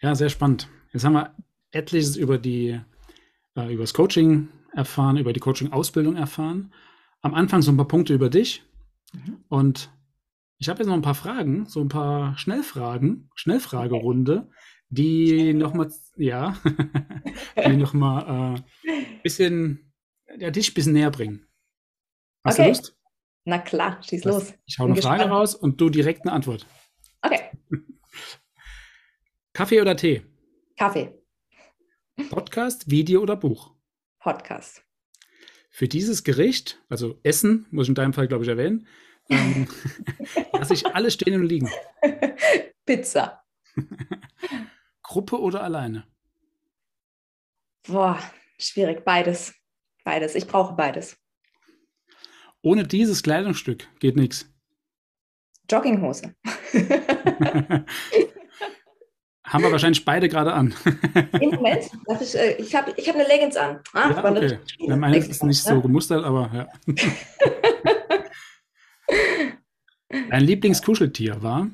ja 0.00 0.14
sehr 0.14 0.30
spannend. 0.30 0.70
Jetzt 0.90 1.04
haben 1.04 1.12
wir 1.12 1.34
etliches 1.70 2.16
über 2.16 2.38
die 2.38 2.80
äh, 3.56 3.74
über 3.74 3.82
das 3.82 3.92
Coaching 3.92 4.48
erfahren, 4.74 5.18
über 5.18 5.34
die 5.34 5.40
Coaching-Ausbildung 5.40 6.16
erfahren. 6.16 6.72
Am 7.20 7.34
Anfang 7.34 7.60
so 7.60 7.72
ein 7.72 7.76
paar 7.76 7.88
Punkte 7.88 8.14
über 8.14 8.30
dich. 8.30 8.64
Mhm. 9.12 9.44
Und 9.48 9.90
ich 10.56 10.70
habe 10.70 10.78
jetzt 10.78 10.88
noch 10.88 10.94
ein 10.94 11.02
paar 11.02 11.14
Fragen, 11.14 11.66
so 11.66 11.82
ein 11.82 11.90
paar 11.90 12.38
Schnellfragen, 12.38 13.28
Schnellfragerunde, 13.34 14.48
die 14.96 15.54
nochmal, 15.54 15.90
ja, 16.16 16.54
die 17.66 17.76
nochmal 17.76 18.26
ein 18.26 18.64
äh, 18.84 19.20
bisschen, 19.22 19.90
ja, 20.36 20.50
dich 20.50 20.70
ein 20.70 20.74
bisschen 20.74 20.92
näher 20.92 21.10
bringen. 21.10 21.46
Hast 22.44 22.58
okay. 22.58 22.72
du 22.72 22.76
Lust? 22.76 22.98
Na 23.44 23.58
klar, 23.58 24.02
schieß 24.02 24.20
das, 24.20 24.34
los. 24.34 24.54
Ich 24.66 24.78
hau 24.78 24.84
eine 24.84 25.00
Frage 25.00 25.24
raus 25.24 25.54
und 25.54 25.80
du 25.80 25.88
direkt 25.88 26.22
eine 26.22 26.32
Antwort. 26.32 26.66
Okay. 27.22 27.40
Kaffee 29.54 29.80
oder 29.80 29.96
Tee? 29.96 30.22
Kaffee. 30.76 31.18
Podcast, 32.28 32.90
Video 32.90 33.22
oder 33.22 33.36
Buch? 33.36 33.74
Podcast. 34.18 34.84
Für 35.70 35.88
dieses 35.88 36.22
Gericht, 36.22 36.82
also 36.90 37.18
Essen, 37.22 37.66
muss 37.70 37.86
ich 37.86 37.88
in 37.88 37.94
deinem 37.94 38.12
Fall, 38.12 38.28
glaube 38.28 38.44
ich, 38.44 38.50
erwähnen, 38.50 38.86
ähm, 39.30 39.68
lasse 40.52 40.74
ich 40.74 40.86
alles 40.86 41.14
stehen 41.14 41.40
und 41.40 41.46
liegen. 41.46 41.70
Pizza. 42.84 43.42
Gruppe 45.12 45.38
oder 45.38 45.62
alleine? 45.62 46.04
Boah, 47.86 48.18
schwierig. 48.58 49.04
Beides. 49.04 49.54
Beides. 50.04 50.34
Ich 50.34 50.46
brauche 50.46 50.72
beides. 50.72 51.18
Ohne 52.62 52.86
dieses 52.86 53.22
Kleidungsstück 53.22 53.86
geht 54.00 54.16
nichts. 54.16 54.50
Jogginghose. 55.70 56.34
Haben 59.44 59.64
wir 59.64 59.70
wahrscheinlich 59.70 60.02
beide 60.02 60.30
gerade 60.30 60.54
an. 60.54 60.74
Im 61.42 61.50
Moment, 61.50 61.90
ich, 62.22 62.34
äh, 62.34 62.52
ich 62.54 62.74
habe 62.74 62.94
ich 62.96 63.06
hab 63.06 63.16
eine 63.16 63.28
Leggings 63.28 63.56
an. 63.56 63.80
Ah, 63.92 64.08
ja, 64.12 64.24
okay. 64.24 64.58
ja, 64.78 64.96
meine 64.96 65.18
ist 65.18 65.44
nicht 65.44 65.62
so 65.62 65.82
gemustert, 65.82 66.24
aber 66.24 66.50
ja. 66.54 66.68
Dein 70.30 70.44
Lieblingskuscheltier 70.44 71.42
war? 71.42 71.68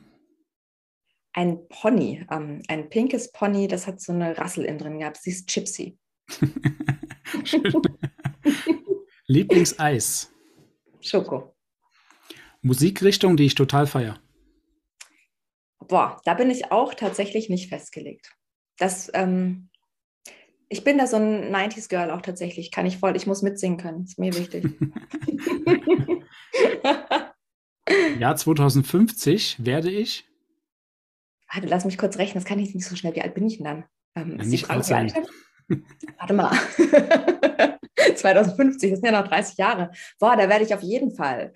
Ein 1.39 1.69
Pony, 1.69 2.27
ähm, 2.33 2.63
ein 2.67 2.91
pinkes 2.91 3.31
Pony, 3.31 3.69
das 3.69 3.87
hat 3.87 4.01
so 4.01 4.13
eine 4.13 4.37
Rassel 4.37 4.65
innen 4.65 4.79
drin 4.79 4.99
gehabt. 4.99 5.19
Sie 5.19 5.31
ist 5.31 5.47
Gypsy. 5.47 5.97
Lieblingseis? 9.29 10.33
Schoko. 11.01 11.55
Musikrichtung, 12.61 13.37
die 13.37 13.45
ich 13.45 13.55
total 13.55 13.87
feiere. 13.87 14.19
Boah, 15.87 16.21
da 16.25 16.35
bin 16.35 16.51
ich 16.51 16.73
auch 16.73 16.95
tatsächlich 16.95 17.49
nicht 17.49 17.69
festgelegt. 17.69 18.35
Das, 18.77 19.09
ähm, 19.15 19.69
ich 20.69 20.83
bin 20.83 20.99
da 20.99 21.07
so 21.07 21.19
ein 21.19 21.55
90s 21.55 21.89
Girl 21.89 22.11
auch 22.11 22.23
tatsächlich. 22.23 22.73
Kann 22.73 22.85
ich 22.85 22.99
voll, 22.99 23.15
ich 23.15 23.29
muss 23.29 23.43
mitsingen 23.43 23.79
können. 23.79 24.03
Ist 24.03 24.19
mir 24.19 24.35
wichtig. 24.35 24.65
Jahr 28.19 28.35
2050 28.35 29.65
werde 29.65 29.93
ich. 29.93 30.28
Warte, 31.53 31.67
lass 31.67 31.85
mich 31.85 31.99
kurz 31.99 32.19
rechnen, 32.19 32.43
das 32.43 32.45
kann 32.45 32.59
ich 32.59 32.75
nicht 32.75 32.87
so 32.87 32.97
schnell. 32.97 33.15
Wie 33.15 33.23
alt 33.23 33.35
bin 33.35 33.47
ich 33.47 33.57
denn 33.57 33.65
dann? 33.65 33.85
Ähm, 34.15 34.39
ja, 34.39 34.45
nicht 34.45 34.71
alt 34.71 34.85
sein. 34.85 35.13
Warte 36.19 36.35
mal. 36.35 36.51
2050, 38.17 38.91
das 38.91 39.01
sind 39.01 39.13
ja 39.13 39.21
noch 39.21 39.29
30 39.29 39.57
Jahre. 39.59 39.91
Boah, 40.19 40.37
da 40.37 40.49
werde 40.49 40.65
ich 40.65 40.75
auf 40.75 40.83
jeden 40.83 41.15
Fall 41.15 41.53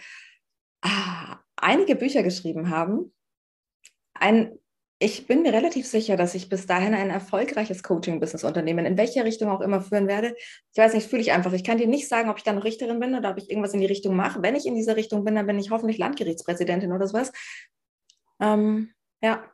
ah, 0.82 1.38
einige 1.56 1.96
Bücher 1.96 2.22
geschrieben 2.22 2.70
haben. 2.70 3.12
Ein, 4.14 4.58
ich 4.98 5.26
bin 5.26 5.42
mir 5.42 5.52
relativ 5.52 5.86
sicher, 5.86 6.16
dass 6.16 6.34
ich 6.34 6.48
bis 6.48 6.66
dahin 6.66 6.94
ein 6.94 7.10
erfolgreiches 7.10 7.82
Coaching-Business-Unternehmen, 7.82 8.86
in 8.86 8.96
welche 8.96 9.24
Richtung 9.24 9.50
auch 9.50 9.60
immer 9.60 9.80
führen 9.80 10.08
werde. 10.08 10.34
Ich 10.72 10.78
weiß 10.78 10.94
nicht, 10.94 11.08
fühle 11.08 11.22
ich 11.22 11.32
einfach. 11.32 11.52
Ich 11.52 11.64
kann 11.64 11.78
dir 11.78 11.88
nicht 11.88 12.08
sagen, 12.08 12.30
ob 12.30 12.38
ich 12.38 12.44
da 12.44 12.52
noch 12.52 12.64
Richterin 12.64 13.00
bin 13.00 13.14
oder 13.14 13.30
ob 13.30 13.38
ich 13.38 13.50
irgendwas 13.50 13.74
in 13.74 13.80
die 13.80 13.86
Richtung 13.86 14.14
mache. 14.14 14.42
Wenn 14.42 14.56
ich 14.56 14.66
in 14.66 14.74
dieser 14.74 14.96
Richtung 14.96 15.24
bin, 15.24 15.34
dann 15.34 15.46
bin 15.46 15.58
ich 15.58 15.70
hoffentlich 15.70 15.98
Landgerichtspräsidentin 15.98 16.92
oder 16.92 17.06
sowas. 17.08 17.32
Ähm, 18.40 18.92
ja. 19.22 19.51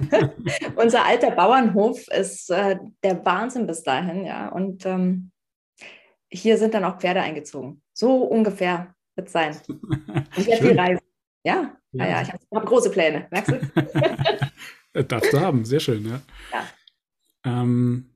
Unser 0.76 1.04
alter 1.04 1.30
Bauernhof 1.30 2.08
ist 2.08 2.50
äh, 2.50 2.78
der 3.02 3.24
Wahnsinn 3.24 3.66
bis 3.66 3.82
dahin, 3.82 4.24
ja. 4.24 4.48
Und 4.48 4.86
ähm, 4.86 5.30
hier 6.28 6.58
sind 6.58 6.74
dann 6.74 6.84
auch 6.84 6.98
Pferde 6.98 7.20
eingezogen. 7.20 7.82
So 7.92 8.24
ungefähr 8.24 8.94
wird 9.16 9.28
es 9.28 9.32
sein. 9.32 9.56
Ich 10.36 10.46
werde 10.46 10.66
viel 10.66 10.78
reisen. 10.78 11.02
Ja, 11.44 11.76
ja, 11.92 12.06
ja, 12.06 12.22
ich 12.22 12.28
habe 12.28 12.42
hab 12.54 12.66
große 12.66 12.90
Pläne, 12.90 13.26
merkst 13.30 13.52
du? 13.52 15.02
Darfst 15.04 15.32
du 15.32 15.40
haben, 15.40 15.64
sehr 15.64 15.80
schön, 15.80 16.06
ja. 16.06 16.20
ja. 16.52 16.66
Ähm, 17.44 18.14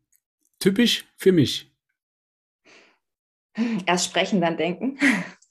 typisch 0.61 1.05
für 1.17 1.33
mich. 1.33 1.71
Erst 3.87 4.07
sprechen, 4.07 4.41
dann 4.41 4.57
denken. 4.57 4.99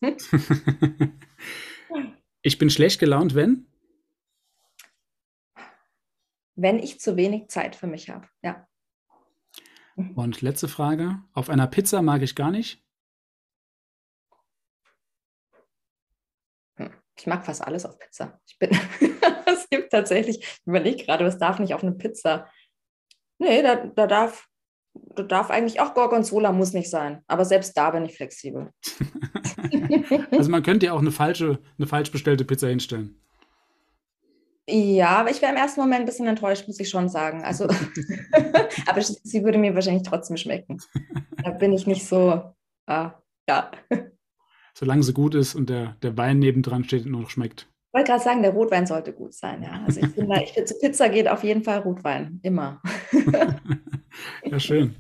ich 2.41 2.57
bin 2.57 2.69
schlecht 2.69 2.99
gelaunt, 2.99 3.35
wenn? 3.35 3.67
Wenn 6.55 6.79
ich 6.79 6.99
zu 6.99 7.15
wenig 7.15 7.49
Zeit 7.49 7.75
für 7.75 7.87
mich 7.87 8.09
habe. 8.09 8.27
Ja. 8.41 8.67
Und 9.95 10.41
letzte 10.41 10.67
Frage. 10.67 11.21
Auf 11.33 11.49
einer 11.49 11.67
Pizza 11.67 12.01
mag 12.01 12.21
ich 12.21 12.35
gar 12.35 12.51
nicht. 12.51 12.83
Hm, 16.77 16.91
ich 17.17 17.27
mag 17.27 17.45
fast 17.45 17.61
alles 17.61 17.85
auf 17.85 17.97
Pizza. 17.97 18.39
Ich 18.47 18.57
bin, 18.59 18.71
es 19.45 19.69
gibt 19.69 19.91
tatsächlich, 19.91 20.39
ich 20.39 20.61
überlege 20.65 21.05
gerade, 21.05 21.25
was 21.25 21.37
darf 21.37 21.59
nicht 21.59 21.73
auf 21.73 21.83
eine 21.83 21.93
Pizza? 21.93 22.49
Nee, 23.37 23.61
da, 23.61 23.75
da 23.85 24.07
darf, 24.07 24.47
da 24.93 25.23
darf 25.23 25.49
eigentlich 25.49 25.79
auch 25.79 25.93
Gorgonzola 25.93 26.51
muss 26.51 26.73
nicht 26.73 26.89
sein. 26.89 27.23
Aber 27.27 27.45
selbst 27.45 27.75
da 27.77 27.91
bin 27.91 28.05
ich 28.05 28.15
flexibel. 28.15 28.71
also 30.31 30.49
man 30.49 30.63
könnte 30.63 30.87
ja 30.87 30.93
auch 30.93 30.99
eine 30.99 31.11
falsche, 31.11 31.59
eine 31.77 31.87
falsch 31.87 32.11
bestellte 32.11 32.43
Pizza 32.43 32.67
hinstellen. 32.67 33.24
Ja, 34.67 35.17
aber 35.17 35.29
ich 35.29 35.41
wäre 35.41 35.51
im 35.51 35.57
ersten 35.57 35.79
Moment 35.79 36.01
ein 36.01 36.05
bisschen 36.05 36.27
enttäuscht, 36.27 36.67
muss 36.67 36.79
ich 36.79 36.89
schon 36.89 37.07
sagen. 37.07 37.43
Also, 37.43 37.65
aber 38.87 39.01
sie 39.01 39.43
würde 39.43 39.57
mir 39.57 39.75
wahrscheinlich 39.75 40.07
trotzdem 40.07 40.37
schmecken. 40.37 40.79
Da 41.43 41.51
bin 41.51 41.73
ich 41.73 41.85
nicht 41.85 42.05
so, 42.05 42.55
äh, 42.87 43.09
ja. 43.47 43.71
Solange 44.73 45.03
sie 45.03 45.13
gut 45.13 45.35
ist 45.35 45.55
und 45.55 45.69
der, 45.69 45.95
der 46.01 46.17
Wein 46.17 46.39
nebendran 46.39 46.83
steht 46.83 47.05
und 47.05 47.11
noch 47.11 47.29
schmeckt. 47.29 47.67
Ich 47.89 47.97
wollte 47.97 48.11
gerade 48.11 48.23
sagen, 48.23 48.41
der 48.41 48.51
Rotwein 48.51 48.87
sollte 48.87 49.13
gut 49.13 49.33
sein, 49.33 49.63
ja. 49.63 49.83
Also 49.85 50.01
ich 50.01 50.07
finde, 50.07 50.43
ich 50.43 50.51
finde, 50.51 50.65
zu 50.65 50.77
Pizza 50.79 51.07
geht 51.07 51.29
auf 51.29 51.43
jeden 51.43 51.63
Fall 51.63 51.79
Rotwein, 51.79 52.39
immer. 52.43 52.81
ja, 54.43 54.59
schön. 54.59 54.95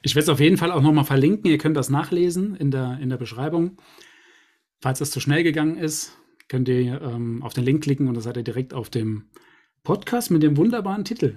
Ich 0.02 0.16
werde 0.16 0.24
es 0.24 0.30
auf 0.30 0.40
jeden 0.40 0.58
Fall 0.58 0.72
auch 0.72 0.82
nochmal 0.82 1.04
verlinken. 1.04 1.50
Ihr 1.50 1.58
könnt 1.58 1.76
das 1.76 1.90
nachlesen 1.90 2.56
in 2.56 2.72
der, 2.72 3.00
in 3.02 3.10
der 3.10 3.18
Beschreibung. 3.18 3.78
Falls 4.82 5.00
das 5.00 5.12
zu 5.12 5.20
schnell 5.20 5.44
gegangen 5.44 5.78
ist, 5.78 6.18
könnt 6.48 6.70
ihr 6.70 7.02
ähm, 7.02 7.44
auf 7.44 7.54
den 7.54 7.66
Link 7.66 7.84
klicken 7.84 8.08
und 8.08 8.14
dann 8.14 8.24
seid 8.24 8.38
ihr 8.38 8.44
direkt 8.44 8.74
auf 8.74 8.90
dem 8.90 9.30
Podcast 9.84 10.32
mit 10.32 10.42
dem 10.42 10.56
wunderbaren 10.56 11.04
Titel. 11.04 11.36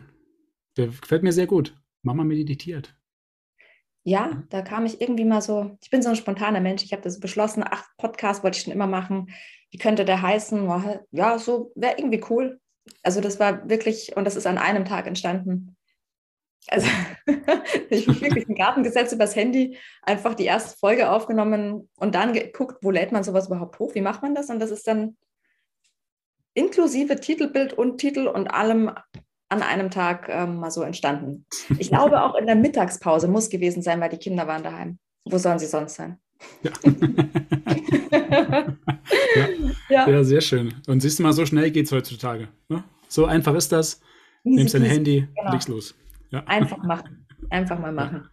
Der 0.76 0.86
gefällt 0.86 1.24
mir 1.24 1.32
sehr 1.32 1.46
gut. 1.46 1.74
Mama 2.02 2.24
meditiert. 2.24 2.94
Ja, 4.04 4.42
da 4.50 4.62
kam 4.62 4.84
ich 4.84 5.00
irgendwie 5.00 5.24
mal 5.24 5.42
so, 5.42 5.76
ich 5.80 5.90
bin 5.90 6.02
so 6.02 6.08
ein 6.08 6.16
spontaner 6.16 6.60
Mensch, 6.60 6.82
ich 6.82 6.92
habe 6.92 7.02
das 7.02 7.20
beschlossen, 7.20 7.62
ach, 7.64 7.84
Podcast 7.98 8.42
wollte 8.42 8.58
ich 8.58 8.64
schon 8.64 8.72
immer 8.72 8.88
machen. 8.88 9.30
Wie 9.70 9.78
könnte 9.78 10.04
der 10.04 10.22
heißen? 10.22 10.68
Ja, 11.12 11.38
so 11.38 11.72
wäre 11.76 11.94
irgendwie 11.98 12.22
cool. 12.28 12.60
Also 13.04 13.20
das 13.20 13.38
war 13.38 13.68
wirklich, 13.68 14.16
und 14.16 14.24
das 14.24 14.34
ist 14.34 14.46
an 14.46 14.58
einem 14.58 14.84
Tag 14.84 15.06
entstanden. 15.06 15.76
Also 16.68 16.86
ich 17.90 18.06
habe 18.06 18.20
wirklich 18.20 18.46
einen 18.46 18.56
Garten 18.56 18.82
gesetzt 18.82 19.12
übers 19.12 19.34
Handy, 19.34 19.78
einfach 20.02 20.34
die 20.34 20.44
erste 20.44 20.76
Folge 20.78 21.10
aufgenommen 21.10 21.88
und 21.96 22.14
dann 22.14 22.32
geguckt, 22.32 22.78
wo 22.82 22.90
lädt 22.90 23.12
man 23.12 23.24
sowas 23.24 23.46
überhaupt 23.46 23.78
hoch, 23.78 23.94
wie 23.94 24.00
macht 24.00 24.22
man 24.22 24.34
das? 24.34 24.48
Und 24.48 24.60
das 24.60 24.70
ist 24.70 24.86
dann 24.86 25.16
inklusive 26.54 27.16
Titelbild 27.16 27.72
und 27.72 27.98
Titel 27.98 28.26
und 28.28 28.48
allem 28.48 28.92
an 29.48 29.62
einem 29.62 29.90
Tag 29.90 30.28
ähm, 30.30 30.60
mal 30.60 30.70
so 30.70 30.82
entstanden. 30.82 31.46
Ich 31.78 31.90
glaube, 31.90 32.22
auch 32.22 32.34
in 32.36 32.46
der 32.46 32.56
Mittagspause 32.56 33.28
muss 33.28 33.50
gewesen 33.50 33.82
sein, 33.82 34.00
weil 34.00 34.08
die 34.08 34.16
Kinder 34.16 34.46
waren 34.46 34.62
daheim. 34.62 34.98
Wo 35.24 35.38
sollen 35.38 35.58
sie 35.58 35.66
sonst 35.66 35.94
sein? 35.96 36.18
Ja. 36.62 36.72
ja. 39.90 40.08
ja. 40.08 40.24
sehr 40.24 40.40
schön. 40.40 40.74
Und 40.86 41.00
siehst 41.00 41.18
du 41.18 41.22
mal, 41.22 41.32
so 41.32 41.44
schnell 41.44 41.70
geht 41.70 41.86
es 41.86 41.92
heutzutage. 41.92 42.48
Ne? 42.68 42.82
So 43.08 43.26
einfach 43.26 43.54
ist 43.54 43.72
das. 43.72 44.00
Nimmst 44.42 44.74
dein 44.74 44.82
Handy, 44.82 45.28
genau. 45.36 45.52
legst 45.52 45.68
los. 45.68 45.94
Ja. 46.32 46.44
Einfach 46.44 46.82
machen. 46.82 47.26
Einfach 47.50 47.78
mal 47.78 47.92
machen. 47.92 48.28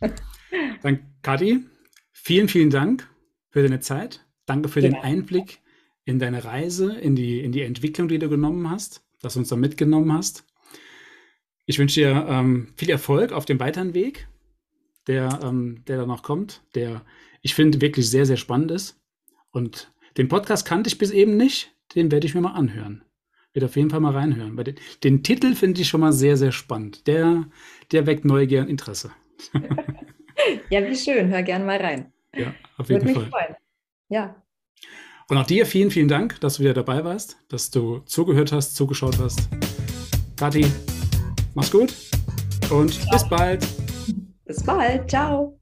Ja. 0.00 0.08
Dann, 0.82 1.00
Kathi, 1.22 1.64
vielen, 2.12 2.48
vielen 2.48 2.70
Dank 2.70 3.08
für 3.50 3.62
deine 3.62 3.80
Zeit. 3.80 4.24
Danke 4.46 4.68
für 4.68 4.80
den 4.80 4.94
Einblick 4.94 5.60
in 6.04 6.18
deine 6.18 6.44
Reise, 6.44 6.94
in 6.94 7.14
die, 7.14 7.40
in 7.40 7.52
die 7.52 7.62
Entwicklung, 7.62 8.08
die 8.08 8.18
du 8.18 8.28
genommen 8.28 8.70
hast, 8.70 9.04
dass 9.20 9.34
du 9.34 9.40
uns 9.40 9.48
da 9.48 9.56
mitgenommen 9.56 10.12
hast. 10.12 10.44
Ich 11.66 11.78
wünsche 11.78 12.00
dir 12.00 12.26
ähm, 12.28 12.72
viel 12.76 12.90
Erfolg 12.90 13.32
auf 13.32 13.44
dem 13.44 13.60
weiteren 13.60 13.94
Weg, 13.94 14.28
der, 15.06 15.40
ähm, 15.42 15.84
der 15.86 15.98
da 15.98 16.06
noch 16.06 16.22
kommt, 16.22 16.62
der 16.74 17.04
ich 17.40 17.54
finde 17.54 17.80
wirklich 17.80 18.08
sehr, 18.08 18.26
sehr 18.26 18.36
spannend 18.36 18.70
ist. 18.70 19.00
Und 19.50 19.92
den 20.16 20.28
Podcast 20.28 20.66
kannte 20.66 20.88
ich 20.88 20.98
bis 20.98 21.10
eben 21.10 21.36
nicht, 21.36 21.74
den 21.94 22.10
werde 22.10 22.26
ich 22.26 22.34
mir 22.34 22.40
mal 22.40 22.52
anhören 22.52 23.04
werde 23.54 23.66
auf 23.66 23.76
jeden 23.76 23.90
Fall 23.90 24.00
mal 24.00 24.12
reinhören. 24.12 24.56
Weil 24.56 24.64
den, 24.64 24.76
den 25.04 25.22
Titel 25.22 25.54
finde 25.54 25.80
ich 25.80 25.88
schon 25.88 26.00
mal 26.00 26.12
sehr, 26.12 26.36
sehr 26.36 26.52
spannend. 26.52 27.06
Der, 27.06 27.44
der 27.90 28.06
weckt 28.06 28.24
Neugier 28.24 28.62
und 28.62 28.68
Interesse. 28.68 29.10
ja, 30.70 30.84
wie 30.88 30.96
schön. 30.96 31.28
Hör 31.28 31.42
gerne 31.42 31.64
mal 31.64 31.78
rein. 31.78 32.12
Ja, 32.34 32.54
auf 32.78 32.88
jeden 32.88 33.02
Würde 33.02 33.14
Fall. 33.14 33.22
Mich 33.24 33.30
freuen. 33.30 33.56
Ja. 34.08 34.42
Und 35.28 35.38
auch 35.38 35.46
dir 35.46 35.66
vielen, 35.66 35.90
vielen 35.90 36.08
Dank, 36.08 36.40
dass 36.40 36.56
du 36.56 36.62
wieder 36.62 36.74
dabei 36.74 37.04
warst, 37.04 37.38
dass 37.48 37.70
du 37.70 38.00
zugehört 38.00 38.52
hast, 38.52 38.76
zugeschaut 38.76 39.18
hast. 39.18 39.48
Kathi, 40.36 40.66
mach's 41.54 41.70
gut 41.70 41.94
und 42.70 42.92
Ciao. 42.92 43.10
bis 43.12 43.28
bald. 43.28 43.66
Bis 44.44 44.62
bald. 44.62 45.08
Ciao. 45.08 45.61